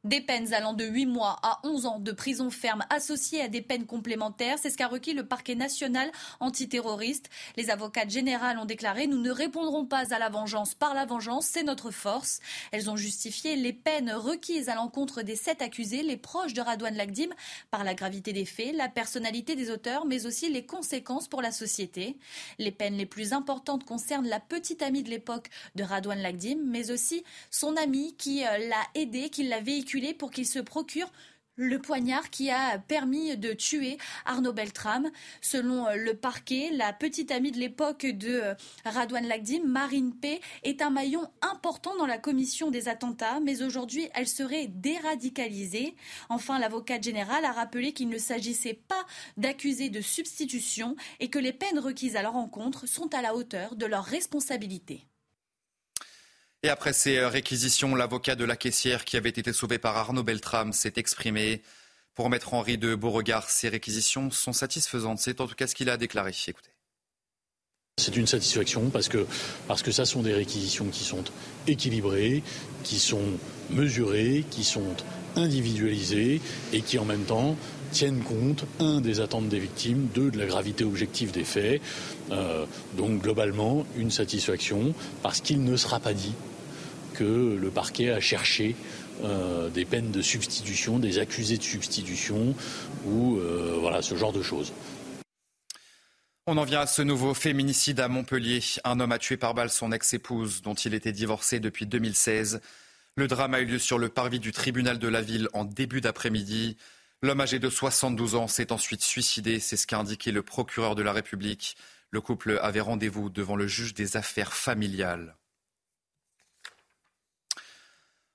Des 0.03 0.19
peines 0.19 0.51
allant 0.55 0.73
de 0.73 0.83
8 0.83 1.05
mois 1.05 1.37
à 1.43 1.59
11 1.63 1.85
ans 1.85 1.99
de 1.99 2.11
prison 2.11 2.49
ferme 2.49 2.83
associées 2.89 3.41
à 3.41 3.47
des 3.47 3.61
peines 3.61 3.85
complémentaires, 3.85 4.57
c'est 4.59 4.71
ce 4.71 4.77
qu'a 4.77 4.87
requis 4.87 5.13
le 5.13 5.27
parquet 5.27 5.53
national 5.53 6.11
antiterroriste. 6.39 7.29
Les 7.55 7.69
avocats 7.69 8.07
générales 8.07 8.57
ont 8.57 8.65
déclaré 8.65 9.05
Nous 9.05 9.21
ne 9.21 9.29
répondrons 9.29 9.85
pas 9.85 10.11
à 10.11 10.17
la 10.17 10.29
vengeance 10.29 10.73
par 10.73 10.95
la 10.95 11.05
vengeance, 11.05 11.45
c'est 11.45 11.61
notre 11.61 11.91
force. 11.91 12.39
Elles 12.71 12.89
ont 12.89 12.95
justifié 12.95 13.55
les 13.55 13.73
peines 13.73 14.11
requises 14.11 14.69
à 14.69 14.75
l'encontre 14.75 15.21
des 15.21 15.35
sept 15.35 15.61
accusés, 15.61 16.01
les 16.01 16.17
proches 16.17 16.53
de 16.53 16.61
Radouane 16.61 16.95
Lagdim, 16.95 17.29
par 17.69 17.83
la 17.83 17.93
gravité 17.93 18.33
des 18.33 18.45
faits, 18.45 18.73
la 18.73 18.89
personnalité 18.89 19.55
des 19.55 19.69
auteurs, 19.69 20.07
mais 20.07 20.25
aussi 20.25 20.49
les 20.49 20.65
conséquences 20.65 21.27
pour 21.27 21.43
la 21.43 21.51
société. 21.51 22.17
Les 22.57 22.71
peines 22.71 22.97
les 22.97 23.05
plus 23.05 23.33
importantes 23.33 23.83
concernent 23.83 24.27
la 24.27 24.39
petite 24.39 24.81
amie 24.81 25.03
de 25.03 25.11
l'époque 25.11 25.51
de 25.75 25.83
Radouane 25.83 26.23
Lagdim, 26.23 26.57
mais 26.65 26.89
aussi 26.89 27.23
son 27.51 27.77
amie 27.77 28.15
qui 28.17 28.43
euh, 28.43 28.57
l'a 28.67 28.83
aidé, 28.95 29.29
qui 29.29 29.43
l'a 29.43 29.59
pour 30.17 30.31
qu'il 30.31 30.45
se 30.45 30.59
procure 30.59 31.11
le 31.57 31.79
poignard 31.79 32.29
qui 32.29 32.49
a 32.49 32.79
permis 32.79 33.37
de 33.37 33.53
tuer 33.53 33.97
Arnaud 34.25 34.53
Beltrame. 34.53 35.11
Selon 35.41 35.85
euh, 35.87 35.95
le 35.95 36.15
parquet, 36.15 36.69
la 36.71 36.93
petite 36.93 37.29
amie 37.29 37.51
de 37.51 37.59
l'époque 37.59 38.05
de 38.05 38.29
euh, 38.29 38.53
Radouane 38.85 39.27
Lagdim, 39.27 39.63
Marine 39.65 40.15
P, 40.15 40.39
est 40.63 40.81
un 40.81 40.89
maillon 40.89 41.29
important 41.41 41.95
dans 41.97 42.05
la 42.05 42.17
commission 42.17 42.71
des 42.71 42.87
attentats, 42.87 43.39
mais 43.41 43.63
aujourd'hui, 43.63 44.09
elle 44.15 44.27
serait 44.27 44.67
déradicalisée. 44.67 45.95
Enfin, 46.29 46.57
l'avocat 46.57 47.01
général 47.01 47.43
a 47.43 47.51
rappelé 47.51 47.91
qu'il 47.91 48.09
ne 48.09 48.17
s'agissait 48.17 48.79
pas 48.87 49.05
d'accusés 49.35 49.89
de 49.89 50.01
substitution 50.01 50.95
et 51.19 51.29
que 51.29 51.39
les 51.39 51.53
peines 51.53 51.79
requises 51.79 52.15
à 52.15 52.21
leur 52.21 52.37
encontre 52.37 52.87
sont 52.87 53.13
à 53.13 53.21
la 53.21 53.35
hauteur 53.35 53.75
de 53.75 53.85
leurs 53.85 54.05
responsabilités. 54.05 55.05
Et 56.63 56.69
après 56.69 56.93
ces 56.93 57.17
euh, 57.17 57.27
réquisitions, 57.27 57.95
l'avocat 57.95 58.35
de 58.35 58.45
la 58.45 58.55
caissière 58.55 59.03
qui 59.03 59.17
avait 59.17 59.29
été 59.29 59.51
sauvé 59.51 59.79
par 59.79 59.97
Arnaud 59.97 60.23
Beltrame 60.23 60.73
s'est 60.73 60.93
exprimé. 60.97 61.61
Pour 62.13 62.29
mettre 62.29 62.53
Henri 62.53 62.77
de 62.77 62.93
Beauregard, 62.93 63.49
ces 63.49 63.69
réquisitions 63.69 64.29
sont 64.31 64.53
satisfaisantes. 64.53 65.19
C'est 65.19 65.41
en 65.41 65.47
tout 65.47 65.55
cas 65.55 65.65
ce 65.65 65.73
qu'il 65.73 65.89
a 65.89 65.97
déclaré. 65.97 66.33
Écoutez. 66.47 66.69
C'est 67.97 68.15
une 68.15 68.27
satisfaction 68.27 68.89
parce 68.89 69.07
que, 69.07 69.25
parce 69.67 69.81
que 69.81 69.91
ça 69.91 70.05
sont 70.05 70.21
des 70.21 70.33
réquisitions 70.33 70.87
qui 70.89 71.03
sont 71.03 71.23
équilibrées, 71.67 72.43
qui 72.83 72.99
sont 72.99 73.39
mesurées, 73.69 74.45
qui 74.51 74.63
sont 74.63 74.95
individualisées 75.35 76.41
et 76.73 76.81
qui 76.81 76.99
en 76.99 77.05
même 77.05 77.23
temps 77.23 77.55
tiennent 77.91 78.23
compte, 78.23 78.65
un, 78.79 79.01
des 79.01 79.19
attentes 79.19 79.49
des 79.49 79.59
victimes, 79.59 80.07
deux, 80.13 80.31
de 80.31 80.37
la 80.37 80.45
gravité 80.45 80.83
objective 80.83 81.31
des 81.31 81.43
faits. 81.43 81.81
Euh, 82.31 82.65
donc 82.97 83.21
globalement, 83.21 83.85
une 83.97 84.11
satisfaction, 84.11 84.93
parce 85.23 85.41
qu'il 85.41 85.63
ne 85.63 85.75
sera 85.75 85.99
pas 85.99 86.13
dit 86.13 86.33
que 87.21 87.55
le 87.55 87.69
parquet 87.69 88.09
a 88.09 88.19
cherché 88.19 88.75
euh, 89.23 89.69
des 89.69 89.85
peines 89.85 90.09
de 90.09 90.23
substitution, 90.23 90.97
des 90.97 91.19
accusés 91.19 91.57
de 91.57 91.63
substitution 91.63 92.55
ou 93.05 93.37
euh, 93.37 93.77
voilà 93.79 94.01
ce 94.01 94.15
genre 94.15 94.33
de 94.33 94.41
choses. 94.41 94.73
On 96.47 96.57
en 96.57 96.63
vient 96.63 96.81
à 96.81 96.87
ce 96.87 97.03
nouveau 97.03 97.35
féminicide 97.35 97.99
à 97.99 98.07
Montpellier. 98.07 98.59
Un 98.85 98.99
homme 98.99 99.11
a 99.11 99.19
tué 99.19 99.37
par 99.37 99.53
balle 99.53 99.69
son 99.69 99.91
ex-épouse 99.91 100.63
dont 100.63 100.73
il 100.73 100.95
était 100.95 101.11
divorcé 101.11 101.59
depuis 101.59 101.85
2016. 101.85 102.59
Le 103.15 103.27
drame 103.27 103.53
a 103.53 103.59
eu 103.59 103.65
lieu 103.65 103.77
sur 103.77 103.99
le 103.99 104.09
parvis 104.09 104.39
du 104.39 104.51
tribunal 104.51 104.97
de 104.97 105.07
la 105.07 105.21
ville 105.21 105.47
en 105.53 105.63
début 105.63 106.01
d'après-midi. 106.01 106.75
L'homme 107.21 107.41
âgé 107.41 107.59
de 107.59 107.69
72 107.69 108.33
ans 108.33 108.47
s'est 108.47 108.71
ensuite 108.71 109.03
suicidé, 109.03 109.59
c'est 109.59 109.77
ce 109.77 109.85
qu'a 109.85 109.99
indiqué 109.99 110.31
le 110.31 110.41
procureur 110.41 110.95
de 110.95 111.03
la 111.03 111.13
République. 111.13 111.77
Le 112.09 112.19
couple 112.19 112.59
avait 112.63 112.79
rendez-vous 112.81 113.29
devant 113.29 113.55
le 113.55 113.67
juge 113.67 113.93
des 113.93 114.17
affaires 114.17 114.53
familiales. 114.53 115.35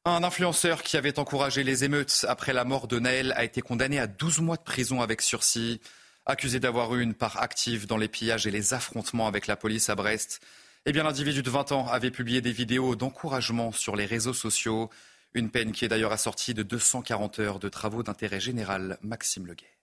Un 0.09 0.23
influenceur 0.23 0.85
qui 0.85 0.97
avait 0.97 1.19
encouragé 1.19 1.65
les 1.65 1.83
émeutes 1.83 2.25
après 2.29 2.53
la 2.53 2.65
mort 2.65 2.87
de 2.87 3.01
Naël 3.01 3.33
a 3.33 3.43
été 3.43 3.61
condamné 3.61 3.99
à 3.99 4.07
12 4.07 4.39
mois 4.39 4.57
de 4.57 4.63
prison 4.63 5.03
avec 5.03 5.21
sursis. 5.21 5.81
Accusé 6.27 6.61
d'avoir 6.61 6.95
eu 6.95 7.03
une 7.03 7.13
part 7.13 7.43
active 7.43 7.89
dans 7.89 7.97
les 7.97 8.07
pillages 8.07 8.47
et 8.47 8.53
les 8.53 8.73
affrontements 8.73 9.27
avec 9.27 9.49
la 9.49 9.57
police 9.57 9.91
à 9.91 9.97
Brest, 9.97 10.41
eh 10.85 10.93
bien 10.93 11.03
l'individu 11.03 11.43
de 11.43 11.51
20 11.51 11.73
ans 11.73 11.89
avait 11.89 12.13
publié 12.13 12.41
des 12.41 12.53
vidéos 12.53 12.95
d'encouragement 12.95 13.73
sur 13.73 13.97
les 13.97 14.07
réseaux 14.07 14.33
sociaux. 14.33 14.91
Une 15.35 15.51
peine 15.51 15.73
qui 15.73 15.85
est 15.85 15.89
d'ailleurs 15.89 16.13
assortie 16.13 16.55
de 16.55 16.63
240 16.63 17.41
heures 17.41 17.59
de 17.59 17.69
travaux 17.69 18.05
d'intérêt 18.05 18.39
général. 18.39 18.99
Maxime 19.03 19.49
Leguet. 19.49 19.76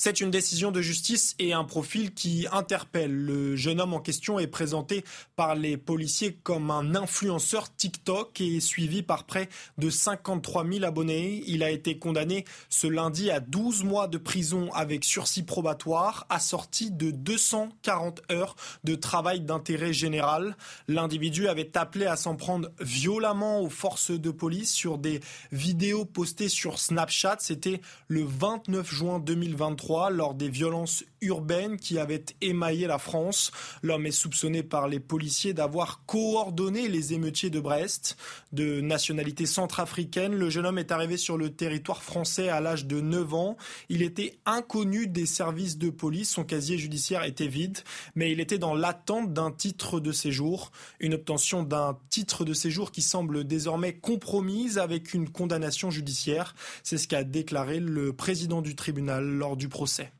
C'est 0.00 0.20
une 0.20 0.30
décision 0.30 0.70
de 0.70 0.80
justice 0.80 1.34
et 1.40 1.52
un 1.52 1.64
profil 1.64 2.14
qui 2.14 2.46
interpelle. 2.52 3.12
Le 3.12 3.56
jeune 3.56 3.80
homme 3.80 3.94
en 3.94 3.98
question 3.98 4.38
est 4.38 4.46
présenté 4.46 5.04
par 5.34 5.56
les 5.56 5.76
policiers 5.76 6.38
comme 6.44 6.70
un 6.70 6.94
influenceur 6.94 7.74
TikTok 7.74 8.40
et 8.40 8.60
suivi 8.60 9.02
par 9.02 9.24
près 9.24 9.48
de 9.76 9.90
53 9.90 10.64
000 10.64 10.84
abonnés. 10.84 11.42
Il 11.48 11.64
a 11.64 11.72
été 11.72 11.98
condamné 11.98 12.44
ce 12.68 12.86
lundi 12.86 13.32
à 13.32 13.40
12 13.40 13.82
mois 13.82 14.06
de 14.06 14.18
prison 14.18 14.72
avec 14.72 15.02
sursis 15.04 15.42
probatoire, 15.42 16.26
assorti 16.30 16.92
de 16.92 17.10
240 17.10 18.22
heures 18.30 18.54
de 18.84 18.94
travail 18.94 19.40
d'intérêt 19.40 19.92
général. 19.92 20.56
L'individu 20.86 21.48
avait 21.48 21.76
appelé 21.76 22.06
à 22.06 22.14
s'en 22.14 22.36
prendre 22.36 22.70
violemment 22.80 23.62
aux 23.62 23.68
forces 23.68 24.12
de 24.12 24.30
police 24.30 24.72
sur 24.72 24.96
des 24.96 25.18
vidéos 25.50 26.04
postées 26.04 26.48
sur 26.48 26.78
Snapchat. 26.78 27.38
C'était 27.40 27.80
le 28.06 28.22
29 28.22 28.88
juin 28.88 29.18
2023 29.18 29.87
lors 30.10 30.34
des 30.34 30.48
violences 30.48 31.04
urbaines 31.20 31.76
qui 31.76 31.98
avaient 31.98 32.24
émaillé 32.40 32.86
la 32.86 32.98
France. 32.98 33.50
L'homme 33.82 34.06
est 34.06 34.10
soupçonné 34.10 34.62
par 34.62 34.88
les 34.88 35.00
policiers 35.00 35.54
d'avoir 35.54 36.04
coordonné 36.06 36.88
les 36.88 37.12
émeutiers 37.12 37.50
de 37.50 37.60
Brest. 37.60 38.16
De 38.52 38.80
nationalité 38.80 39.46
centrafricaine, 39.46 40.34
le 40.34 40.50
jeune 40.50 40.66
homme 40.66 40.78
est 40.78 40.92
arrivé 40.92 41.16
sur 41.16 41.36
le 41.36 41.50
territoire 41.50 42.02
français 42.02 42.48
à 42.48 42.60
l'âge 42.60 42.86
de 42.86 43.00
9 43.00 43.34
ans. 43.34 43.56
Il 43.88 44.02
était 44.02 44.38
inconnu 44.46 45.06
des 45.06 45.26
services 45.26 45.78
de 45.78 45.90
police, 45.90 46.30
son 46.30 46.44
casier 46.44 46.78
judiciaire 46.78 47.24
était 47.24 47.48
vide, 47.48 47.78
mais 48.14 48.32
il 48.32 48.40
était 48.40 48.58
dans 48.58 48.74
l'attente 48.74 49.32
d'un 49.32 49.50
titre 49.50 50.00
de 50.00 50.12
séjour. 50.12 50.70
Une 51.00 51.14
obtention 51.14 51.62
d'un 51.62 51.98
titre 52.10 52.44
de 52.44 52.54
séjour 52.54 52.92
qui 52.92 53.02
semble 53.02 53.44
désormais 53.44 53.94
compromise 53.94 54.78
avec 54.78 55.14
une 55.14 55.28
condamnation 55.28 55.90
judiciaire. 55.90 56.54
C'est 56.82 56.98
ce 56.98 57.08
qu'a 57.08 57.24
déclaré 57.24 57.80
le 57.80 58.12
président 58.12 58.62
du 58.62 58.74
tribunal 58.74 59.24
lors 59.24 59.56
du 59.56 59.68
procès. 59.68 60.12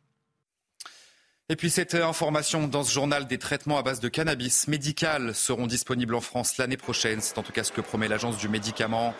Et 1.50 1.56
puis 1.56 1.70
cette 1.70 1.94
information 1.94 2.68
dans 2.68 2.84
ce 2.84 2.92
journal, 2.92 3.26
des 3.26 3.38
traitements 3.38 3.78
à 3.78 3.82
base 3.82 4.00
de 4.00 4.10
cannabis 4.10 4.68
médical 4.68 5.34
seront 5.34 5.66
disponibles 5.66 6.14
en 6.14 6.20
France 6.20 6.58
l'année 6.58 6.76
prochaine. 6.76 7.22
C'est 7.22 7.38
en 7.38 7.42
tout 7.42 7.52
cas 7.52 7.64
ce 7.64 7.72
que 7.72 7.80
promet 7.80 8.06
l'agence 8.06 8.36
du 8.36 8.50
médicament. 8.50 9.14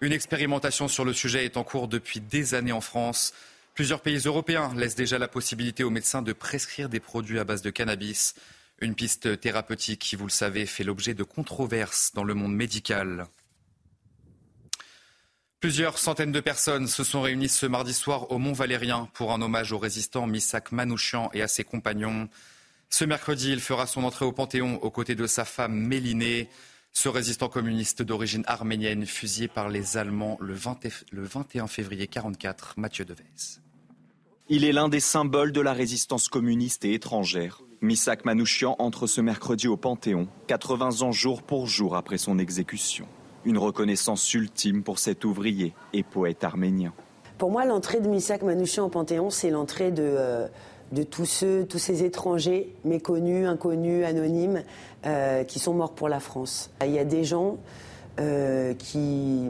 Une 0.00 0.12
expérimentation 0.12 0.86
sur 0.86 1.04
le 1.04 1.12
sujet 1.12 1.44
est 1.44 1.56
en 1.56 1.64
cours 1.64 1.88
depuis 1.88 2.20
des 2.20 2.54
années 2.54 2.70
en 2.70 2.80
France. 2.80 3.34
Plusieurs 3.74 4.02
pays 4.02 4.18
européens 4.18 4.72
laissent 4.76 4.94
déjà 4.94 5.18
la 5.18 5.26
possibilité 5.26 5.82
aux 5.82 5.90
médecins 5.90 6.22
de 6.22 6.32
prescrire 6.32 6.88
des 6.88 7.00
produits 7.00 7.40
à 7.40 7.44
base 7.44 7.62
de 7.62 7.70
cannabis. 7.70 8.36
Une 8.80 8.94
piste 8.94 9.40
thérapeutique 9.40 10.00
qui, 10.00 10.14
vous 10.14 10.26
le 10.26 10.30
savez, 10.30 10.66
fait 10.66 10.84
l'objet 10.84 11.14
de 11.14 11.24
controverses 11.24 12.12
dans 12.14 12.22
le 12.22 12.34
monde 12.34 12.54
médical. 12.54 13.26
Plusieurs 15.64 15.96
centaines 15.96 16.30
de 16.30 16.40
personnes 16.40 16.86
se 16.88 17.04
sont 17.04 17.22
réunies 17.22 17.48
ce 17.48 17.64
mardi 17.64 17.94
soir 17.94 18.30
au 18.30 18.36
Mont 18.36 18.52
Valérien 18.52 19.08
pour 19.14 19.32
un 19.32 19.40
hommage 19.40 19.72
au 19.72 19.78
résistant 19.78 20.26
Misak 20.26 20.72
Manouchian 20.72 21.30
et 21.32 21.40
à 21.40 21.48
ses 21.48 21.64
compagnons. 21.64 22.28
Ce 22.90 23.06
mercredi, 23.06 23.50
il 23.50 23.60
fera 23.60 23.86
son 23.86 24.04
entrée 24.04 24.26
au 24.26 24.32
Panthéon 24.32 24.78
aux 24.82 24.90
côtés 24.90 25.14
de 25.14 25.26
sa 25.26 25.46
femme 25.46 25.74
Mélinée, 25.74 26.50
ce 26.92 27.08
résistant 27.08 27.48
communiste 27.48 28.02
d'origine 28.02 28.44
arménienne 28.46 29.06
fusillé 29.06 29.48
par 29.48 29.70
les 29.70 29.96
Allemands 29.96 30.36
le, 30.38 30.52
21 30.52 31.66
février 31.66 32.10
1944, 32.10 32.74
Mathieu 32.76 33.06
Devez. 33.06 33.24
Il 34.50 34.64
est 34.64 34.72
l'un 34.72 34.90
des 34.90 35.00
symboles 35.00 35.52
de 35.52 35.62
la 35.62 35.72
résistance 35.72 36.28
communiste 36.28 36.84
et 36.84 36.92
étrangère. 36.92 37.62
Misak 37.80 38.26
Manouchian 38.26 38.76
entre 38.78 39.06
ce 39.06 39.22
mercredi 39.22 39.66
au 39.66 39.78
Panthéon, 39.78 40.28
80 40.46 41.00
ans 41.00 41.12
jour 41.12 41.42
pour 41.42 41.66
jour 41.68 41.96
après 41.96 42.18
son 42.18 42.38
exécution. 42.38 43.08
Une 43.44 43.58
reconnaissance 43.58 44.32
ultime 44.32 44.82
pour 44.82 44.98
cet 44.98 45.24
ouvrier 45.24 45.74
et 45.92 46.02
poète 46.02 46.44
arménien. 46.44 46.92
Pour 47.36 47.50
moi, 47.50 47.64
l'entrée 47.64 48.00
de 48.00 48.08
Misak 48.08 48.42
Manouchian 48.42 48.86
au 48.86 48.88
Panthéon, 48.88 49.28
c'est 49.28 49.50
l'entrée 49.50 49.90
de, 49.90 50.02
euh, 50.02 50.46
de 50.92 51.02
tous 51.02 51.26
ceux, 51.26 51.66
tous 51.66 51.78
ces 51.78 52.04
étrangers 52.04 52.74
méconnus, 52.84 53.46
inconnus, 53.46 54.06
anonymes, 54.06 54.62
euh, 55.04 55.44
qui 55.44 55.58
sont 55.58 55.74
morts 55.74 55.94
pour 55.94 56.08
la 56.08 56.20
France. 56.20 56.70
Il 56.82 56.92
y 56.92 56.98
a 56.98 57.04
des 57.04 57.24
gens 57.24 57.58
euh, 58.20 58.72
qui, 58.74 59.48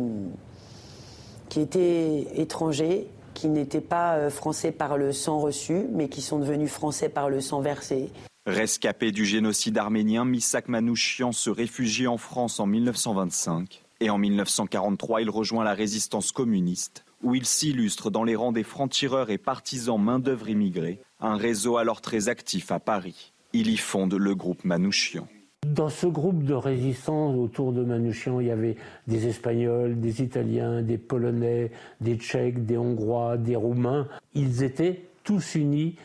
qui 1.51 1.61
étaient 1.61 2.27
étrangers, 2.35 3.07
qui 3.35 3.49
n'étaient 3.49 3.81
pas 3.81 4.31
français 4.31 4.73
par 4.73 4.97
le 4.97 5.13
sang 5.13 5.39
reçu, 5.39 5.87
mais 5.93 6.09
qui 6.09 6.23
sont 6.23 6.39
devenus 6.39 6.71
français 6.71 7.09
par 7.09 7.29
le 7.29 7.41
sang 7.41 7.61
versé. 7.61 8.11
Rescapé 8.47 9.13
du 9.13 9.25
génocide 9.25 9.79
arménien, 9.79 10.25
Misak 10.25 10.69
Manouchian 10.69 11.33
se 11.33 11.49
réfugie 11.49 12.07
en 12.07 12.19
France 12.19 12.61
en 12.61 12.67
1925. 12.67 13.84
Et 14.05 14.11
en 14.11 14.19
1943, 14.19 15.23
il 15.23 15.31
rejoint 15.31 15.65
la 15.65 15.73
résistance 15.73 16.31
communiste, 16.31 17.07
où 17.23 17.35
il 17.35 17.47
s'illustre 17.47 18.11
dans 18.11 18.23
les 18.23 18.37
rangs 18.37 18.53
des 18.53 18.63
francs-tireurs 18.63 19.31
et 19.31 19.39
partisans 19.39 19.99
main-d'œuvre 19.99 20.51
immigrés, 20.51 21.01
un 21.21 21.39
réseau 21.39 21.79
alors 21.79 22.03
très 22.03 22.29
actif 22.29 22.71
à 22.71 22.79
Paris. 22.79 23.33
Il 23.55 23.71
y 23.71 23.79
fonde 23.79 24.13
le 24.13 24.35
groupe 24.35 24.63
Manouchian. 24.63 25.27
Dans 25.67 25.89
ce 25.89 26.07
groupe 26.07 26.45
de 26.45 26.53
résistance 26.53 27.35
autour 27.35 27.73
de 27.73 27.83
Manouchian, 27.83 28.41
il 28.41 28.49
y 28.49 28.51
avait 28.51 28.77
des 29.07 29.27
Espagnols, 29.27 29.99
des 29.99 30.21
Italiens, 30.21 30.83
des 30.83 30.99
Polonais, 30.99 31.71
des 32.03 32.17
Tchèques, 32.17 32.67
des 32.67 32.77
Hongrois, 32.77 33.39
des 33.39 33.57
Roumains. 33.57 34.07
Ils 34.35 34.65
étaient 34.65 35.01
tous 35.23 35.55
unis 35.55 35.97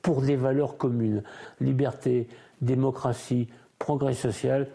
pour 0.00 0.22
des 0.22 0.36
valeurs 0.36 0.76
communes. 0.76 1.24
Liberté, 1.60 2.28
démocratie, 2.60 3.48
progrès 3.80 4.14
social 4.14 4.68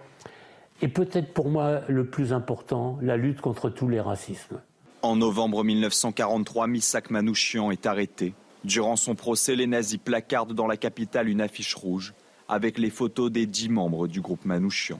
et 0.81 0.87
peut-être 0.87 1.33
pour 1.33 1.49
moi 1.49 1.81
le 1.87 2.05
plus 2.05 2.33
important, 2.33 2.97
la 3.01 3.17
lutte 3.17 3.41
contre 3.41 3.69
tous 3.69 3.87
les 3.87 3.99
racismes. 3.99 4.59
En 5.01 5.15
novembre 5.15 5.63
1943, 5.63 6.67
Misak 6.67 7.09
Manouchian 7.11 7.71
est 7.71 7.85
arrêté. 7.85 8.33
Durant 8.63 8.95
son 8.95 9.15
procès, 9.15 9.55
les 9.55 9.67
nazis 9.67 9.99
placardent 10.03 10.53
dans 10.53 10.67
la 10.67 10.77
capitale 10.77 11.29
une 11.29 11.41
affiche 11.41 11.75
rouge 11.75 12.13
avec 12.49 12.77
les 12.77 12.89
photos 12.89 13.31
des 13.31 13.45
dix 13.45 13.69
membres 13.69 14.07
du 14.07 14.21
groupe 14.21 14.45
Manouchian. 14.45 14.99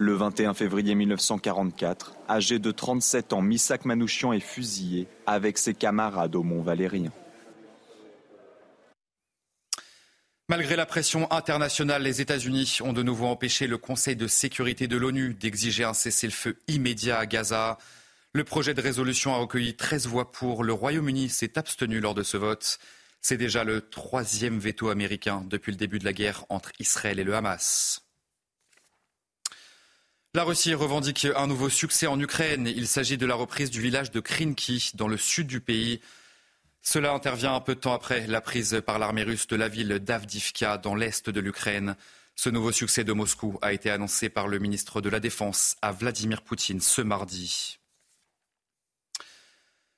Le 0.00 0.12
21 0.12 0.54
février 0.54 0.94
1944, 0.94 2.14
âgé 2.28 2.58
de 2.58 2.70
37 2.70 3.32
ans, 3.32 3.42
Misak 3.42 3.84
Manouchian 3.84 4.32
est 4.32 4.40
fusillé 4.40 5.08
avec 5.26 5.58
ses 5.58 5.74
camarades 5.74 6.36
au 6.36 6.44
Mont 6.44 6.62
Valérien. 6.62 7.10
Malgré 10.50 10.76
la 10.76 10.86
pression 10.86 11.30
internationale, 11.30 12.02
les 12.02 12.22
États-Unis 12.22 12.78
ont 12.80 12.94
de 12.94 13.02
nouveau 13.02 13.26
empêché 13.26 13.66
le 13.66 13.76
Conseil 13.76 14.16
de 14.16 14.26
sécurité 14.26 14.88
de 14.88 14.96
l'ONU 14.96 15.34
d'exiger 15.34 15.84
un 15.84 15.92
cessez-le-feu 15.92 16.56
immédiat 16.68 17.18
à 17.18 17.26
Gaza. 17.26 17.76
Le 18.32 18.44
projet 18.44 18.72
de 18.72 18.80
résolution 18.80 19.34
a 19.34 19.36
recueilli 19.36 19.76
13 19.76 20.06
voix 20.06 20.32
pour. 20.32 20.64
Le 20.64 20.72
Royaume-Uni 20.72 21.28
s'est 21.28 21.58
abstenu 21.58 22.00
lors 22.00 22.14
de 22.14 22.22
ce 22.22 22.38
vote. 22.38 22.78
C'est 23.20 23.36
déjà 23.36 23.62
le 23.62 23.90
troisième 23.90 24.58
veto 24.58 24.88
américain 24.88 25.44
depuis 25.50 25.70
le 25.70 25.76
début 25.76 25.98
de 25.98 26.06
la 26.06 26.14
guerre 26.14 26.46
entre 26.48 26.72
Israël 26.78 27.18
et 27.18 27.24
le 27.24 27.34
Hamas. 27.34 28.06
La 30.32 30.44
Russie 30.44 30.72
revendique 30.72 31.26
un 31.36 31.46
nouveau 31.46 31.68
succès 31.68 32.06
en 32.06 32.18
Ukraine. 32.18 32.66
Il 32.66 32.88
s'agit 32.88 33.18
de 33.18 33.26
la 33.26 33.34
reprise 33.34 33.68
du 33.68 33.82
village 33.82 34.12
de 34.12 34.20
Krinky 34.20 34.92
dans 34.94 35.08
le 35.08 35.18
sud 35.18 35.46
du 35.46 35.60
pays. 35.60 36.00
Cela 36.90 37.12
intervient 37.12 37.54
un 37.54 37.60
peu 37.60 37.74
de 37.74 37.80
temps 37.80 37.92
après 37.92 38.26
la 38.26 38.40
prise 38.40 38.80
par 38.86 38.98
l'armée 38.98 39.22
russe 39.22 39.46
de 39.46 39.56
la 39.56 39.68
ville 39.68 39.98
d'Avdivka 39.98 40.78
dans 40.78 40.94
l'est 40.94 41.28
de 41.28 41.38
l'Ukraine. 41.38 41.96
Ce 42.34 42.48
nouveau 42.48 42.72
succès 42.72 43.04
de 43.04 43.12
Moscou 43.12 43.58
a 43.60 43.74
été 43.74 43.90
annoncé 43.90 44.30
par 44.30 44.48
le 44.48 44.58
ministre 44.58 45.02
de 45.02 45.10
la 45.10 45.20
Défense 45.20 45.76
à 45.82 45.92
Vladimir 45.92 46.40
Poutine 46.40 46.80
ce 46.80 47.02
mardi. 47.02 47.78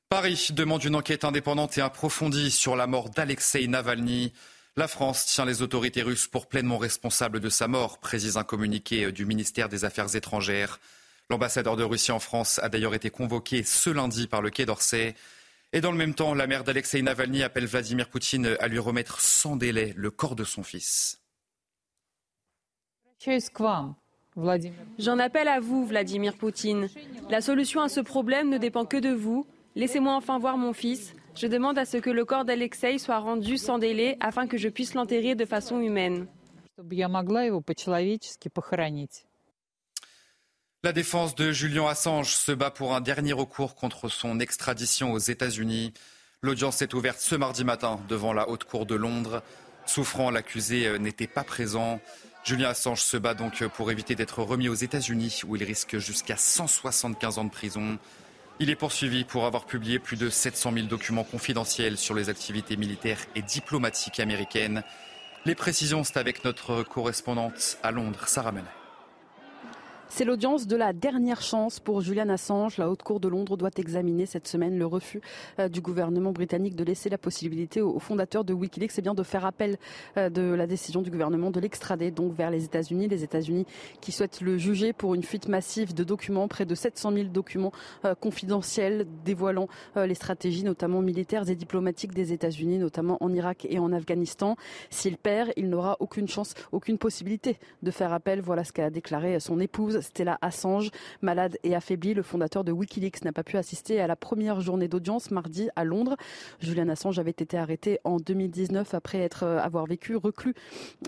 Paris 0.09 0.49
demande 0.51 0.83
une 0.83 0.97
enquête 0.97 1.23
indépendante 1.23 1.79
et 1.79 1.81
approfondie 1.81 2.51
sur 2.51 2.75
la 2.75 2.89
mort 2.89 3.11
d'Alexei 3.11 3.69
Navalny. 3.69 4.33
La 4.77 4.89
France 4.89 5.27
tient 5.27 5.45
les 5.45 5.63
autorités 5.63 6.03
russes 6.03 6.27
pour 6.27 6.49
pleinement 6.49 6.79
responsables 6.79 7.39
de 7.39 7.51
sa 7.51 7.69
mort, 7.69 8.01
précise 8.01 8.37
un 8.37 8.43
communiqué 8.43 9.13
du 9.13 9.27
ministère 9.27 9.69
des 9.69 9.85
Affaires 9.85 10.17
étrangères. 10.17 10.81
L'ambassadeur 11.29 11.77
de 11.77 11.85
Russie 11.85 12.11
en 12.11 12.19
France 12.19 12.59
a 12.59 12.69
d'ailleurs 12.69 12.95
été 12.95 13.11
convoqué 13.11 13.63
ce 13.63 13.91
lundi 13.91 14.27
par 14.27 14.43
le 14.43 14.51
Quai 14.51 14.67
d'Orsay. 14.67 15.15
Et 15.73 15.81
dans 15.81 15.93
le 15.93 15.99
même 15.99 16.15
temps, 16.15 16.35
la 16.35 16.49
mère 16.49 16.65
d'Alexei 16.65 17.01
Navalny 17.01 17.45
appelle 17.45 17.67
Vladimir 17.67 18.09
Poutine 18.09 18.57
à 18.59 18.67
lui 18.67 18.81
remettre 18.81 19.21
sans 19.21 19.55
délai 19.55 19.93
le 19.97 20.11
corps 20.11 20.35
de 20.35 20.43
son 20.43 20.65
fils. 20.65 21.21
J'en 24.99 25.19
appelle 25.19 25.47
à 25.47 25.61
vous, 25.61 25.87
Vladimir 25.87 26.37
Poutine. 26.37 26.89
La 27.29 27.41
solution 27.41 27.83
à 27.83 27.89
ce 27.89 28.01
problème 28.01 28.49
ne 28.49 28.59
dépend 28.59 28.85
que 28.85 28.97
de 28.97 29.11
vous. 29.11 29.47
Laissez-moi 29.77 30.15
enfin 30.15 30.39
voir 30.41 30.57
mon 30.57 30.73
fils. 30.73 31.15
Je 31.37 31.47
demande 31.47 31.79
à 31.79 31.85
ce 31.85 31.99
que 31.99 32.11
le 32.11 32.25
corps 32.25 32.45
d'Alexei 32.45 32.99
soit 32.99 33.19
rendu 33.19 33.57
sans 33.57 33.79
délai 33.79 34.17
afin 34.21 34.49
que 34.49 34.57
je 34.57 34.69
puisse 34.69 34.95
l'enterrer 34.95 35.37
de 35.37 35.45
façon 35.45 35.81
humaine. 35.81 36.27
La 40.83 40.93
défense 40.93 41.35
de 41.35 41.53
Julian 41.53 41.89
Assange 41.89 42.33
se 42.33 42.53
bat 42.53 42.71
pour 42.71 42.95
un 42.95 43.03
dernier 43.03 43.35
recours 43.35 43.75
contre 43.75 44.09
son 44.09 44.41
extradition 44.41 45.13
aux 45.13 45.19
États-Unis. 45.19 45.93
L'audience 46.41 46.81
est 46.81 46.95
ouverte 46.95 47.21
ce 47.21 47.35
mardi 47.35 47.65
matin 47.65 48.01
devant 48.09 48.33
la 48.33 48.49
Haute 48.49 48.65
Cour 48.65 48.87
de 48.87 48.95
Londres. 48.95 49.43
Souffrant, 49.85 50.31
l'accusé 50.31 50.99
n'était 50.99 51.27
pas 51.27 51.45
présent. 51.45 52.01
Julian 52.45 52.71
Assange 52.71 53.03
se 53.03 53.19
bat 53.19 53.35
donc 53.35 53.63
pour 53.67 53.91
éviter 53.91 54.15
d'être 54.15 54.43
remis 54.43 54.71
aux 54.71 54.75
États-Unis 54.75 55.43
où 55.47 55.55
il 55.55 55.65
risque 55.65 55.99
jusqu'à 55.99 56.39
175 56.39 57.37
ans 57.37 57.45
de 57.45 57.51
prison. 57.51 57.99
Il 58.59 58.71
est 58.71 58.75
poursuivi 58.75 59.25
pour 59.25 59.45
avoir 59.45 59.67
publié 59.67 59.99
plus 59.99 60.17
de 60.17 60.31
700 60.31 60.73
000 60.73 60.87
documents 60.87 61.25
confidentiels 61.25 61.99
sur 61.99 62.15
les 62.15 62.31
activités 62.31 62.79
militaires 62.79 63.21
et 63.35 63.43
diplomatiques 63.43 64.19
américaines. 64.19 64.83
Les 65.45 65.55
précisions, 65.55 66.05
c'est 66.05 66.17
avec 66.17 66.43
notre 66.43 66.83
correspondante 66.85 67.77
à 67.83 67.91
Londres, 67.91 68.27
Sarah 68.27 68.53
Menet. 68.53 68.80
C'est 70.13 70.25
l'audience 70.25 70.67
de 70.67 70.75
la 70.75 70.93
dernière 70.93 71.41
chance 71.41 71.79
pour 71.79 72.01
Julian 72.01 72.29
Assange. 72.31 72.79
La 72.79 72.91
Haute 72.91 73.05
Cour 73.05 73.21
de 73.21 73.29
Londres 73.29 73.57
doit 73.57 73.71
examiner 73.77 74.27
cette 74.27 74.49
semaine 74.49 74.77
le 74.77 74.85
refus 74.85 75.21
euh, 75.61 75.69
du 75.69 75.81
gouvernement 75.81 76.33
britannique 76.33 76.75
de 76.75 76.83
laisser 76.83 77.09
la 77.09 77.17
possibilité 77.17 77.81
aux 77.81 78.01
fondateurs 78.01 78.45
de 78.45 78.53
Wikileaks 78.53 78.91
eh 78.99 79.03
bien, 79.03 79.15
de 79.15 79.23
faire 79.23 79.47
appel 79.47 79.79
euh, 80.17 80.29
de 80.29 80.43
la 80.43 80.67
décision 80.67 81.01
du 81.01 81.13
gouvernement 81.13 81.53
de 81.53 81.61
l'extrader 81.61 82.11
donc 82.11 82.35
vers 82.35 82.51
les 82.51 82.65
États-Unis. 82.65 83.07
Les 83.07 83.23
États-Unis 83.23 83.67
qui 84.01 84.11
souhaitent 84.11 84.41
le 84.41 84.59
juger 84.59 84.93
pour 84.93 85.15
une 85.15 85.23
fuite 85.23 85.47
massive 85.47 85.95
de 85.95 86.03
documents, 86.03 86.49
près 86.49 86.67
de 86.67 86.75
700 86.75 87.13
000 87.13 87.29
documents 87.29 87.73
euh, 88.05 88.17
confidentiels 88.17 89.07
dévoilant 89.25 89.69
les 89.95 90.15
stratégies 90.15 90.65
notamment 90.65 91.03
militaires 91.03 91.49
et 91.49 91.55
diplomatiques 91.55 92.15
des 92.15 92.33
États-Unis, 92.33 92.79
notamment 92.79 93.17
en 93.21 93.33
Irak 93.33 93.65
et 93.71 93.79
en 93.79 93.93
Afghanistan. 93.93 94.57
S'il 94.91 95.17
perd, 95.19 95.53
il 95.57 95.71
n'aura 95.71 95.97
aucune 96.01 96.27
chance, 96.27 96.55
aucune 96.73 96.99
possibilité 96.99 97.59
de 97.83 97.91
faire 97.93 98.13
appel. 98.13 98.41
Voilà 98.41 98.65
ce 98.65 98.73
qu'a 98.73 98.91
déclaré 98.91 99.39
son 99.39 99.61
épouse 99.61 100.00
Stella 100.01 100.39
Assange. 100.43 100.91
Malade 101.23 101.59
et 101.65 101.75
affaibli, 101.75 102.15
le 102.15 102.23
fondateur 102.23 102.65
de 102.65 102.73
Wikileaks 102.73 103.25
n'a 103.25 103.33
pas 103.33 103.43
pu 103.43 103.57
assister 103.57 104.01
à 104.01 104.07
la 104.07 104.17
première 104.17 104.61
journée 104.61 104.89
d'audience 104.89 105.31
mardi 105.31 105.69
à 105.77 105.85
Londres. 105.85 106.17
Julian 106.61 106.89
Assange 106.89 107.19
avait 107.19 107.31
été 107.31 107.57
arrêté 107.57 108.01
en 108.05 108.17
2019 108.17 108.95
après 108.95 109.29
euh, 109.43 109.59
avoir 109.59 109.87
vécu 109.87 110.17
reclus 110.17 110.55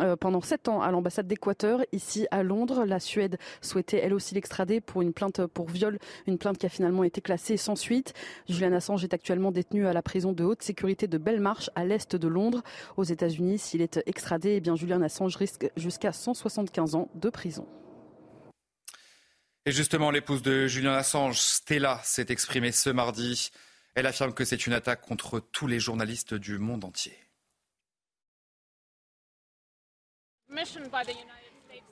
euh, 0.00 0.16
pendant 0.16 0.40
sept 0.40 0.68
ans 0.68 0.80
à 0.80 0.90
l'ambassade 0.90 1.26
d'Équateur 1.26 1.80
ici 1.92 2.26
à 2.30 2.42
Londres. 2.42 2.84
La 2.84 3.00
Suède 3.00 3.38
souhaitait 3.60 3.98
elle 3.98 4.14
aussi 4.14 4.34
l'extrader 4.34 4.80
pour 4.80 5.02
une 5.02 5.12
plainte 5.12 5.46
pour 5.46 5.68
viol, 5.68 5.98
une 6.26 6.38
plainte 6.38 6.58
qui 6.58 6.66
a 6.66 6.68
finalement 6.68 7.04
été 7.04 7.20
classée 7.20 7.56
sans 7.56 7.76
suite. 7.76 8.14
Julian 8.48 8.72
Assange 8.72 9.04
est 9.04 9.14
actuellement 9.14 9.52
détenu 9.52 9.86
à 9.86 9.92
la 9.92 10.02
prison 10.02 10.32
de 10.32 10.44
haute 10.44 10.62
sécurité 10.62 11.06
de 11.06 11.18
Belmarsh 11.18 11.70
à 11.74 11.84
l'est 11.84 12.16
de 12.16 12.28
Londres. 12.28 12.62
Aux 12.96 13.04
États-Unis, 13.04 13.58
s'il 13.58 13.82
est 13.82 14.00
extradé, 14.06 14.62
eh 14.64 14.76
Julian 14.76 15.02
Assange 15.02 15.36
risque 15.36 15.70
jusqu'à 15.76 16.12
175 16.12 16.94
ans 16.94 17.08
de 17.14 17.30
prison. 17.30 17.66
Et 19.64 19.70
justement, 19.70 20.10
l'épouse 20.10 20.42
de 20.42 20.66
Julian 20.66 20.92
Assange, 20.92 21.38
Stella, 21.38 22.00
s'est 22.02 22.26
exprimée 22.30 22.72
ce 22.72 22.90
mardi. 22.90 23.50
Elle 23.94 24.06
affirme 24.06 24.34
que 24.34 24.44
c'est 24.44 24.66
une 24.66 24.72
attaque 24.72 25.02
contre 25.02 25.38
tous 25.38 25.68
les 25.68 25.78
journalistes 25.78 26.34
du 26.34 26.58
monde 26.58 26.84
entier. 26.84 27.16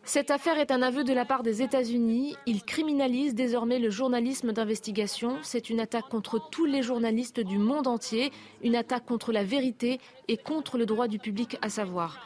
Cette 0.03 0.31
affaire 0.31 0.59
est 0.59 0.73
un 0.73 0.83
aveu 0.83 1.05
de 1.05 1.13
la 1.13 1.25
part 1.25 1.45
des 1.45 1.63
États-Unis. 1.63 2.37
Ils 2.47 2.65
criminalisent 2.65 3.35
désormais 3.35 3.79
le 3.79 3.91
journalisme 3.91 4.53
d'investigation. 4.53 5.39
C'est 5.43 5.71
une 5.71 5.79
attaque 5.79 6.09
contre 6.09 6.51
tous 6.51 6.65
les 6.65 6.83
journalistes 6.83 7.41
du 7.41 7.59
monde 7.59 7.87
entier, 7.87 8.33
une 8.63 8.77
attaque 8.77 9.05
contre 9.05 9.31
la 9.33 9.45
vérité 9.45 10.01
et 10.27 10.37
contre 10.37 10.77
le 10.77 10.87
droit 10.87 11.07
du 11.07 11.19
public 11.19 11.57
à 11.63 11.71
savoir. 11.71 12.19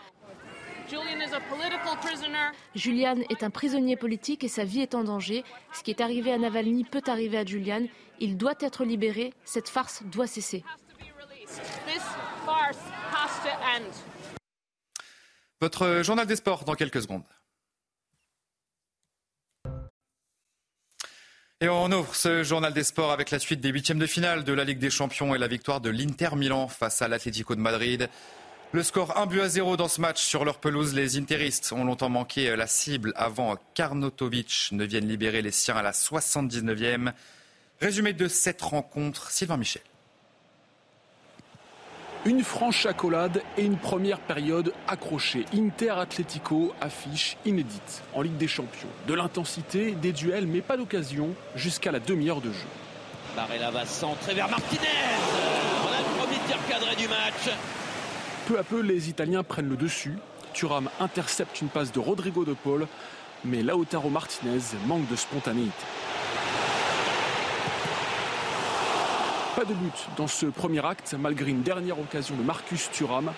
Julian 2.75 3.17
est 3.31 3.43
un 3.43 3.51
prisonnier 3.51 3.97
politique 3.97 4.45
et 4.45 4.49
sa 4.49 4.65
vie 4.65 4.81
est 4.81 4.95
en 4.95 5.05
danger. 5.05 5.45
Ce 5.73 5.83
qui 5.83 5.91
est 5.91 6.01
arrivé 6.01 6.33
à 6.33 6.39
Navalny 6.39 6.85
peut 6.85 7.03
arriver 7.07 7.39
à 7.39 7.45
Julian. 7.45 7.87
Il 8.21 8.37
doit 8.37 8.55
être 8.61 8.85
libéré. 8.85 9.33
Cette 9.45 9.69
farce 9.69 10.03
doit 10.05 10.27
cesser. 10.27 10.65
Votre 15.61 16.03
journal 16.03 16.27
des 16.27 16.37
sports 16.37 16.65
dans 16.65 16.75
quelques 16.75 17.03
secondes. 17.03 17.25
Et 21.61 21.69
on 21.69 21.91
ouvre 21.93 22.15
ce 22.15 22.43
journal 22.43 22.75
des 22.75 22.85
sports 22.85 23.11
avec 23.11 23.31
la 23.31 23.39
suite 23.39 23.61
des 23.61 23.71
huitièmes 23.71 23.99
de 23.99 24.07
finale 24.07 24.45
de 24.45 24.53
la 24.53 24.65
Ligue 24.65 24.79
des 24.79 24.91
Champions 24.91 25.35
et 25.35 25.39
la 25.39 25.47
victoire 25.47 25.81
de 25.81 25.89
l'Inter 25.89 26.37
Milan 26.37 26.69
face 26.69 27.01
à 27.01 27.09
l'Atlético 27.09 27.55
de 27.55 27.61
Madrid. 27.61 28.11
Le 28.75 28.83
score 28.83 29.17
1 29.17 29.27
but 29.27 29.41
à 29.41 29.49
0 29.49 29.77
dans 29.77 29.87
ce 29.87 30.01
match 30.01 30.21
sur 30.21 30.45
leur 30.45 30.59
pelouse. 30.59 30.95
Les 30.95 31.17
Interistes 31.17 31.71
ont 31.71 31.85
longtemps 31.85 32.09
manqué 32.09 32.57
la 32.57 32.67
cible 32.67 33.13
avant 33.15 33.55
qu'Arnotovic 33.75 34.71
ne 34.73 34.85
vienne 34.85 35.07
libérer 35.07 35.43
les 35.43 35.53
siens 35.53 35.77
à 35.77 35.83
la 35.83 35.93
79e. 35.93 37.13
Résumé 37.81 38.15
de 38.15 38.27
cette 38.27 38.61
rencontre, 38.63 39.31
Sylvain 39.31 39.59
Michel. 39.59 39.83
Une 42.25 42.43
franche 42.43 42.85
accolade 42.87 43.43
et 43.57 43.63
une 43.63 43.77
première 43.77 44.19
période 44.19 44.73
accrochée. 44.89 45.45
Inter 45.55 45.91
Atletico 45.91 46.75
affiche 46.81 47.37
inédite 47.45 48.03
en 48.13 48.23
Ligue 48.23 48.39
des 48.39 48.49
Champions. 48.49 48.89
De 49.07 49.15
l'intensité, 49.15 49.93
des 49.93 50.11
duels, 50.11 50.49
mais 50.49 50.63
pas 50.63 50.77
d'occasion 50.77 51.33
jusqu'à 51.55 51.93
la 51.93 52.01
demi-heure 52.01 52.41
de 52.41 52.51
jeu. 52.51 52.67
Barrella 53.37 53.71
va 53.71 53.87
centrer 53.87 54.35
vers 54.35 54.51
Martinez. 54.51 54.81
On 55.85 55.93
a 55.93 56.01
le 56.01 56.19
premier 56.19 56.45
tir 56.49 56.59
cadré 56.69 56.97
du 56.97 57.07
match. 57.07 57.55
Peu 58.47 58.59
à 58.59 58.63
peu, 58.63 58.81
les 58.81 59.09
Italiens 59.09 59.43
prennent 59.43 59.71
le 59.71 59.77
dessus. 59.77 60.19
Thuram 60.53 60.91
intercepte 61.01 61.63
une 61.63 61.69
passe 61.69 61.93
de 61.93 61.99
Rodrigo 61.99 62.45
de 62.45 62.53
Paul, 62.53 62.87
mais 63.43 63.63
Lautaro 63.63 64.11
Martinez 64.11 64.61
manque 64.87 65.09
de 65.09 65.17
spontanéité. 65.17 65.73
Pas 69.57 69.65
de 69.65 69.73
but 69.73 70.09
dans 70.19 70.27
ce 70.27 70.45
premier 70.45 70.85
acte, 70.85 71.17
malgré 71.19 71.51
une 71.51 71.63
dernière 71.63 71.99
occasion 71.99 72.37
de 72.37 72.43
Marcus 72.43 72.91
Thuram. 72.91 73.33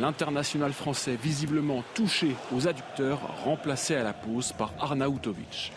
L'international 0.00 0.72
français, 0.72 1.16
visiblement 1.22 1.84
touché 1.94 2.34
aux 2.52 2.66
adducteurs, 2.66 3.20
remplacé 3.44 3.94
à 3.94 4.02
la 4.02 4.12
pause 4.12 4.52
par 4.52 4.72
Arnautovic. 4.80 5.72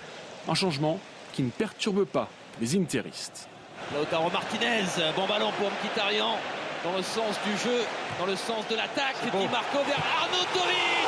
Un 0.48 0.56
changement 0.56 1.00
qui 1.34 1.44
ne 1.44 1.50
perturbe 1.52 2.06
pas 2.06 2.30
les 2.60 2.76
interistes. 2.76 3.48
Lautaro 3.94 4.32
Martinez, 4.32 4.86
bon 5.16 5.28
ballon 5.28 5.52
pour 5.60 5.70
Mkhitaryan 5.70 6.38
dans 6.84 6.96
le 6.96 7.04
sens 7.04 7.36
du 7.46 7.58
jeu, 7.58 7.82
dans 8.20 8.26
le 8.26 8.36
sens 8.36 8.68
de 8.70 8.76
l'attaque. 8.76 9.16
Di 9.24 9.48
Marco 9.48 9.78
vers 9.86 10.04
Arnautovic 10.22 11.02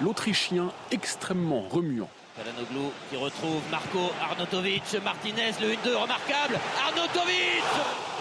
L'Autrichien 0.00 0.70
extrêmement 0.90 1.62
remuant. 1.68 2.08
Kalanoglu 2.36 2.90
qui 3.08 3.16
retrouve 3.16 3.62
Marco 3.70 4.12
Arnautovic, 4.22 4.82
Martinez, 5.02 5.52
le 5.60 5.68
1-2 5.68 5.96
remarquable, 5.96 6.60
Arnautovic 6.86 7.64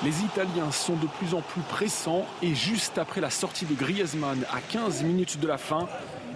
Les 0.03 0.21
Italiens 0.21 0.71
sont 0.71 0.95
de 0.95 1.07
plus 1.07 1.33
en 1.33 1.41
plus 1.41 1.61
pressants 1.63 2.25
et 2.41 2.55
juste 2.55 2.97
après 2.97 3.19
la 3.19 3.29
sortie 3.29 3.65
de 3.65 3.73
Griezmann 3.73 4.45
à 4.53 4.61
15 4.61 5.03
minutes 5.03 5.39
de 5.41 5.47
la 5.47 5.57
fin, 5.57 5.89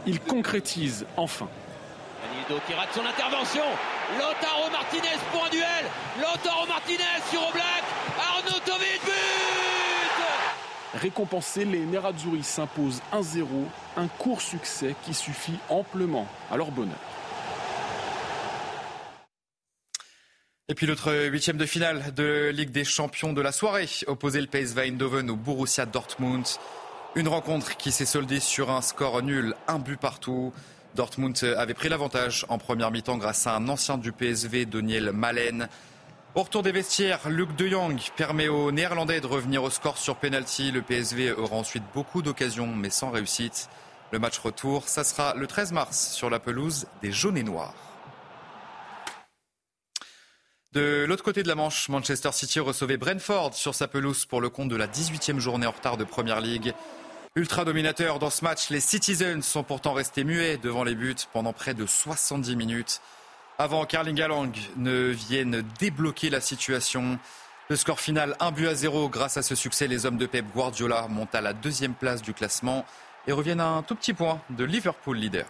ils 0.05 0.19
concrétisent 0.19 1.05
enfin. 1.15 1.47
Danilo 2.21 2.61
qui 2.67 2.73
rate 2.73 2.89
son 2.93 3.05
intervention, 3.05 3.63
Lautaro 4.17 4.69
Martinez 4.71 5.17
pour 5.31 5.45
un 5.45 5.49
duel, 5.49 5.85
Lautaro 6.19 6.67
Martinez 6.67 7.21
sur 7.31 7.47
Oblak, 7.47 7.83
Arnautovic 8.19 9.08
Récompensés, 10.93 11.65
les 11.65 11.85
Nerazzurri 11.85 12.43
s'imposent 12.43 13.01
1-0, 13.13 13.45
un 13.97 14.07
court 14.07 14.41
succès 14.41 14.95
qui 15.03 15.13
suffit 15.13 15.59
amplement 15.69 16.27
à 16.51 16.57
leur 16.57 16.71
bonheur. 16.71 16.97
Et 20.67 20.75
puis 20.75 20.85
l'autre 20.85 21.11
huitième 21.29 21.57
de 21.57 21.65
finale 21.65 22.13
de 22.13 22.49
Ligue 22.53 22.71
des 22.71 22.83
Champions 22.83 23.33
de 23.33 23.41
la 23.41 23.51
soirée, 23.51 23.87
opposé 24.07 24.39
le 24.39 24.47
PSV 24.47 24.89
Eindhoven 24.89 25.29
au 25.29 25.35
Borussia 25.35 25.85
Dortmund. 25.85 26.45
Une 27.15 27.27
rencontre 27.27 27.75
qui 27.75 27.91
s'est 27.91 28.05
soldée 28.05 28.39
sur 28.39 28.69
un 28.69 28.81
score 28.81 29.23
nul, 29.23 29.55
un 29.67 29.79
but 29.79 29.99
partout. 29.99 30.53
Dortmund 30.95 31.35
avait 31.57 31.73
pris 31.73 31.89
l'avantage 31.89 32.45
en 32.49 32.59
première 32.59 32.91
mi-temps 32.91 33.17
grâce 33.17 33.47
à 33.47 33.55
un 33.55 33.67
ancien 33.67 33.97
du 33.97 34.11
PSV, 34.11 34.65
Daniel 34.65 35.11
Malen. 35.11 35.69
Au 36.35 36.43
retour 36.43 36.61
des 36.61 36.71
vestiaires, 36.71 37.27
Luc 37.27 37.55
de 37.55 37.67
Jong 37.67 37.99
permet 38.15 38.49
aux 38.49 38.71
Néerlandais 38.71 39.19
de 39.19 39.25
revenir 39.25 39.63
au 39.63 39.71
score 39.71 39.97
sur 39.97 40.15
penalty. 40.15 40.71
Le 40.71 40.83
PSV 40.83 41.31
aura 41.31 41.55
ensuite 41.55 41.83
beaucoup 41.95 42.21
d'occasions, 42.21 42.67
mais 42.67 42.91
sans 42.91 43.09
réussite. 43.09 43.67
Le 44.11 44.19
match 44.19 44.37
retour, 44.37 44.87
ça 44.87 45.03
sera 45.03 45.33
le 45.33 45.47
13 45.47 45.71
mars 45.71 46.11
sur 46.11 46.29
la 46.29 46.39
pelouse 46.39 46.85
des 47.01 47.11
Jaunes 47.11 47.37
et 47.37 47.43
Noirs. 47.43 47.73
De 50.71 51.05
l'autre 51.07 51.23
côté 51.23 51.41
de 51.41 51.47
la 51.47 51.55
Manche, 51.55 51.89
Manchester 51.89 52.31
City 52.31 52.59
recevait 52.59 52.97
Brentford 52.97 53.55
sur 53.55 53.73
sa 53.73 53.87
pelouse 53.87 54.25
pour 54.25 54.39
le 54.39 54.49
compte 54.49 54.69
de 54.69 54.75
la 54.75 54.87
18e 54.87 55.39
journée 55.39 55.65
en 55.65 55.71
retard 55.71 55.97
de 55.97 56.03
Première 56.03 56.41
League. 56.41 56.75
Ultra 57.35 57.65
dominateur 57.65 58.19
dans 58.19 58.29
ce 58.29 58.43
match, 58.43 58.69
les 58.69 58.81
Citizens 58.81 59.41
sont 59.41 59.63
pourtant 59.63 59.93
restés 59.93 60.23
muets 60.23 60.57
devant 60.57 60.83
les 60.83 60.93
buts 60.93 61.15
pendant 61.33 61.53
près 61.53 61.73
de 61.73 61.87
70 61.87 62.55
minutes 62.55 63.01
avant 63.59 63.85
qu'Arling 63.85 64.15
Galang 64.15 64.53
ne 64.77 65.09
vienne 65.09 65.63
débloquer 65.79 66.29
la 66.29 66.39
situation. 66.39 67.19
Le 67.69 67.75
score 67.75 67.99
final, 67.99 68.37
un 68.39 68.51
but 68.51 68.67
à 68.67 68.73
zéro. 68.73 69.09
Grâce 69.09 69.35
à 69.35 69.41
ce 69.41 69.53
succès, 69.53 69.85
les 69.85 70.05
hommes 70.05 70.17
de 70.17 70.25
Pep 70.25 70.45
Guardiola 70.55 71.07
montent 71.09 71.35
à 71.35 71.41
la 71.41 71.51
deuxième 71.51 71.93
place 71.93 72.21
du 72.21 72.33
classement 72.33 72.85
et 73.27 73.33
reviennent 73.33 73.59
à 73.59 73.67
un 73.67 73.83
tout 73.83 73.95
petit 73.95 74.13
point 74.13 74.41
de 74.49 74.63
Liverpool 74.63 75.17
leader. 75.17 75.45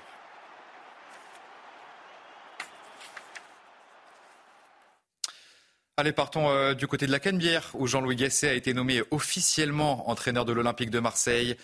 Allez, 5.98 6.12
partons 6.12 6.50
euh, 6.50 6.74
du 6.74 6.88
côté 6.88 7.06
de 7.06 7.12
la 7.12 7.20
Canebière, 7.20 7.70
où 7.76 7.86
Jean-Louis 7.86 8.16
Gasset 8.16 8.50
a 8.50 8.54
été 8.54 8.74
nommé 8.74 9.04
officiellement 9.12 10.10
entraîneur 10.10 10.46
de 10.46 10.54
l'Olympique 10.54 10.90
de 10.90 11.00
Marseille. 11.00 11.58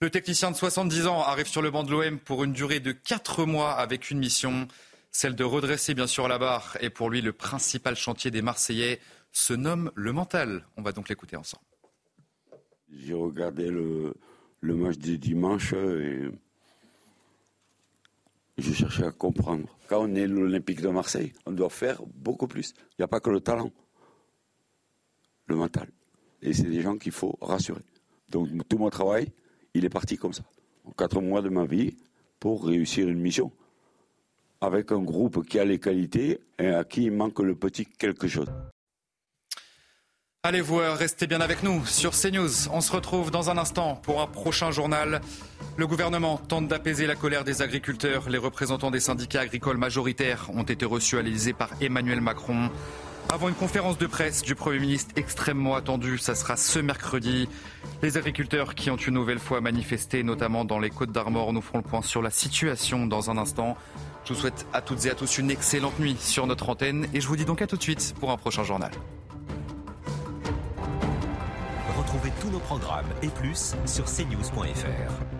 Le 0.00 0.08
technicien 0.08 0.52
de 0.52 0.56
70 0.56 1.08
ans 1.08 1.22
arrive 1.22 1.48
sur 1.48 1.62
le 1.62 1.70
banc 1.70 1.82
de 1.82 1.90
l'OM 1.90 2.18
pour 2.20 2.44
une 2.44 2.52
durée 2.52 2.78
de 2.78 2.92
4 2.92 3.44
mois 3.44 3.72
avec 3.72 4.10
une 4.10 4.18
mission 4.18 4.68
celle 5.10 5.34
de 5.34 5.44
redresser 5.44 5.94
bien 5.94 6.06
sûr 6.06 6.28
la 6.28 6.38
barre. 6.38 6.76
Et 6.80 6.90
pour 6.90 7.10
lui, 7.10 7.20
le 7.20 7.32
principal 7.32 7.96
chantier 7.96 8.30
des 8.30 8.42
Marseillais 8.42 9.00
se 9.32 9.54
nomme 9.54 9.90
le 9.94 10.12
mental. 10.12 10.66
On 10.76 10.82
va 10.82 10.92
donc 10.92 11.08
l'écouter 11.08 11.36
ensemble. 11.36 11.64
J'ai 12.92 13.14
regardé 13.14 13.70
le, 13.70 14.14
match 14.62 14.98
du 14.98 15.18
dimanche 15.18 15.72
et 15.72 16.28
je 18.58 18.72
cherchais 18.72 19.04
à 19.04 19.12
comprendre. 19.12 19.66
Quand 19.88 20.02
on 20.02 20.14
est 20.14 20.26
l'Olympique 20.26 20.80
de 20.80 20.88
Marseille, 20.88 21.32
on 21.46 21.52
doit 21.52 21.70
faire 21.70 22.02
beaucoup 22.14 22.48
plus. 22.48 22.74
Il 22.90 23.00
n'y 23.00 23.04
a 23.04 23.08
pas 23.08 23.20
que 23.20 23.30
le 23.30 23.40
talent, 23.40 23.70
le 25.46 25.56
mental. 25.56 25.88
Et 26.42 26.52
c'est 26.52 26.64
des 26.64 26.80
gens 26.80 26.96
qu'il 26.96 27.12
faut 27.12 27.38
rassurer. 27.40 27.82
Donc 28.28 28.48
tout 28.68 28.78
mon 28.78 28.90
travail, 28.90 29.32
il 29.74 29.84
est 29.84 29.90
parti 29.90 30.16
comme 30.16 30.32
ça. 30.32 30.42
Quatre 30.96 31.20
mois 31.20 31.42
de 31.42 31.48
ma 31.48 31.64
vie 31.64 31.96
pour 32.40 32.66
réussir 32.66 33.08
une 33.08 33.20
mission 33.20 33.52
avec 34.60 34.92
un 34.92 35.00
groupe 35.00 35.46
qui 35.46 35.58
a 35.58 35.64
les 35.64 35.78
qualités 35.78 36.40
et 36.58 36.68
à 36.68 36.84
qui 36.84 37.04
il 37.04 37.12
manque 37.12 37.40
le 37.40 37.54
petit 37.54 37.86
quelque 37.86 38.28
chose. 38.28 38.48
Allez 40.42 40.62
vous 40.62 40.76
restez 40.76 41.26
bien 41.26 41.42
avec 41.42 41.62
nous 41.62 41.84
sur 41.84 42.12
CNews. 42.12 42.70
On 42.72 42.80
se 42.80 42.90
retrouve 42.92 43.30
dans 43.30 43.50
un 43.50 43.58
instant 43.58 43.96
pour 43.96 44.22
un 44.22 44.26
prochain 44.26 44.70
journal. 44.70 45.20
Le 45.76 45.86
gouvernement 45.86 46.38
tente 46.38 46.66
d'apaiser 46.66 47.06
la 47.06 47.14
colère 47.14 47.44
des 47.44 47.60
agriculteurs. 47.60 48.30
Les 48.30 48.38
représentants 48.38 48.90
des 48.90 49.00
syndicats 49.00 49.42
agricoles 49.42 49.76
majoritaires 49.76 50.48
ont 50.54 50.62
été 50.62 50.86
reçus 50.86 51.18
à 51.18 51.22
l'Elysée 51.22 51.52
par 51.52 51.70
Emmanuel 51.82 52.22
Macron. 52.22 52.70
Avant 53.32 53.48
une 53.48 53.54
conférence 53.54 53.96
de 53.96 54.08
presse 54.08 54.42
du 54.42 54.56
Premier 54.56 54.80
ministre 54.80 55.14
extrêmement 55.14 55.76
attendue, 55.76 56.18
ça 56.18 56.34
sera 56.34 56.56
ce 56.56 56.80
mercredi. 56.80 57.48
Les 58.02 58.16
agriculteurs 58.16 58.74
qui 58.74 58.90
ont 58.90 58.96
une 58.96 59.14
nouvelle 59.14 59.38
fois 59.38 59.60
manifesté, 59.60 60.24
notamment 60.24 60.64
dans 60.64 60.80
les 60.80 60.90
Côtes 60.90 61.12
d'Armor, 61.12 61.52
nous 61.52 61.60
ferons 61.60 61.78
le 61.78 61.84
point 61.84 62.02
sur 62.02 62.22
la 62.22 62.30
situation 62.30 63.06
dans 63.06 63.30
un 63.30 63.38
instant. 63.38 63.76
Je 64.24 64.34
vous 64.34 64.40
souhaite 64.40 64.66
à 64.72 64.82
toutes 64.82 65.06
et 65.06 65.10
à 65.10 65.14
tous 65.14 65.38
une 65.38 65.48
excellente 65.48 66.00
nuit 66.00 66.16
sur 66.18 66.48
notre 66.48 66.68
antenne 66.70 67.06
et 67.14 67.20
je 67.20 67.28
vous 67.28 67.36
dis 67.36 67.44
donc 67.44 67.62
à 67.62 67.68
tout 67.68 67.76
de 67.76 67.82
suite 67.82 68.14
pour 68.18 68.32
un 68.32 68.36
prochain 68.36 68.64
journal. 68.64 68.90
Retrouvez 71.96 72.32
tous 72.40 72.50
nos 72.50 72.58
programmes 72.58 73.06
et 73.22 73.28
plus 73.28 73.76
sur 73.86 74.06
cnews.fr. 74.06 75.39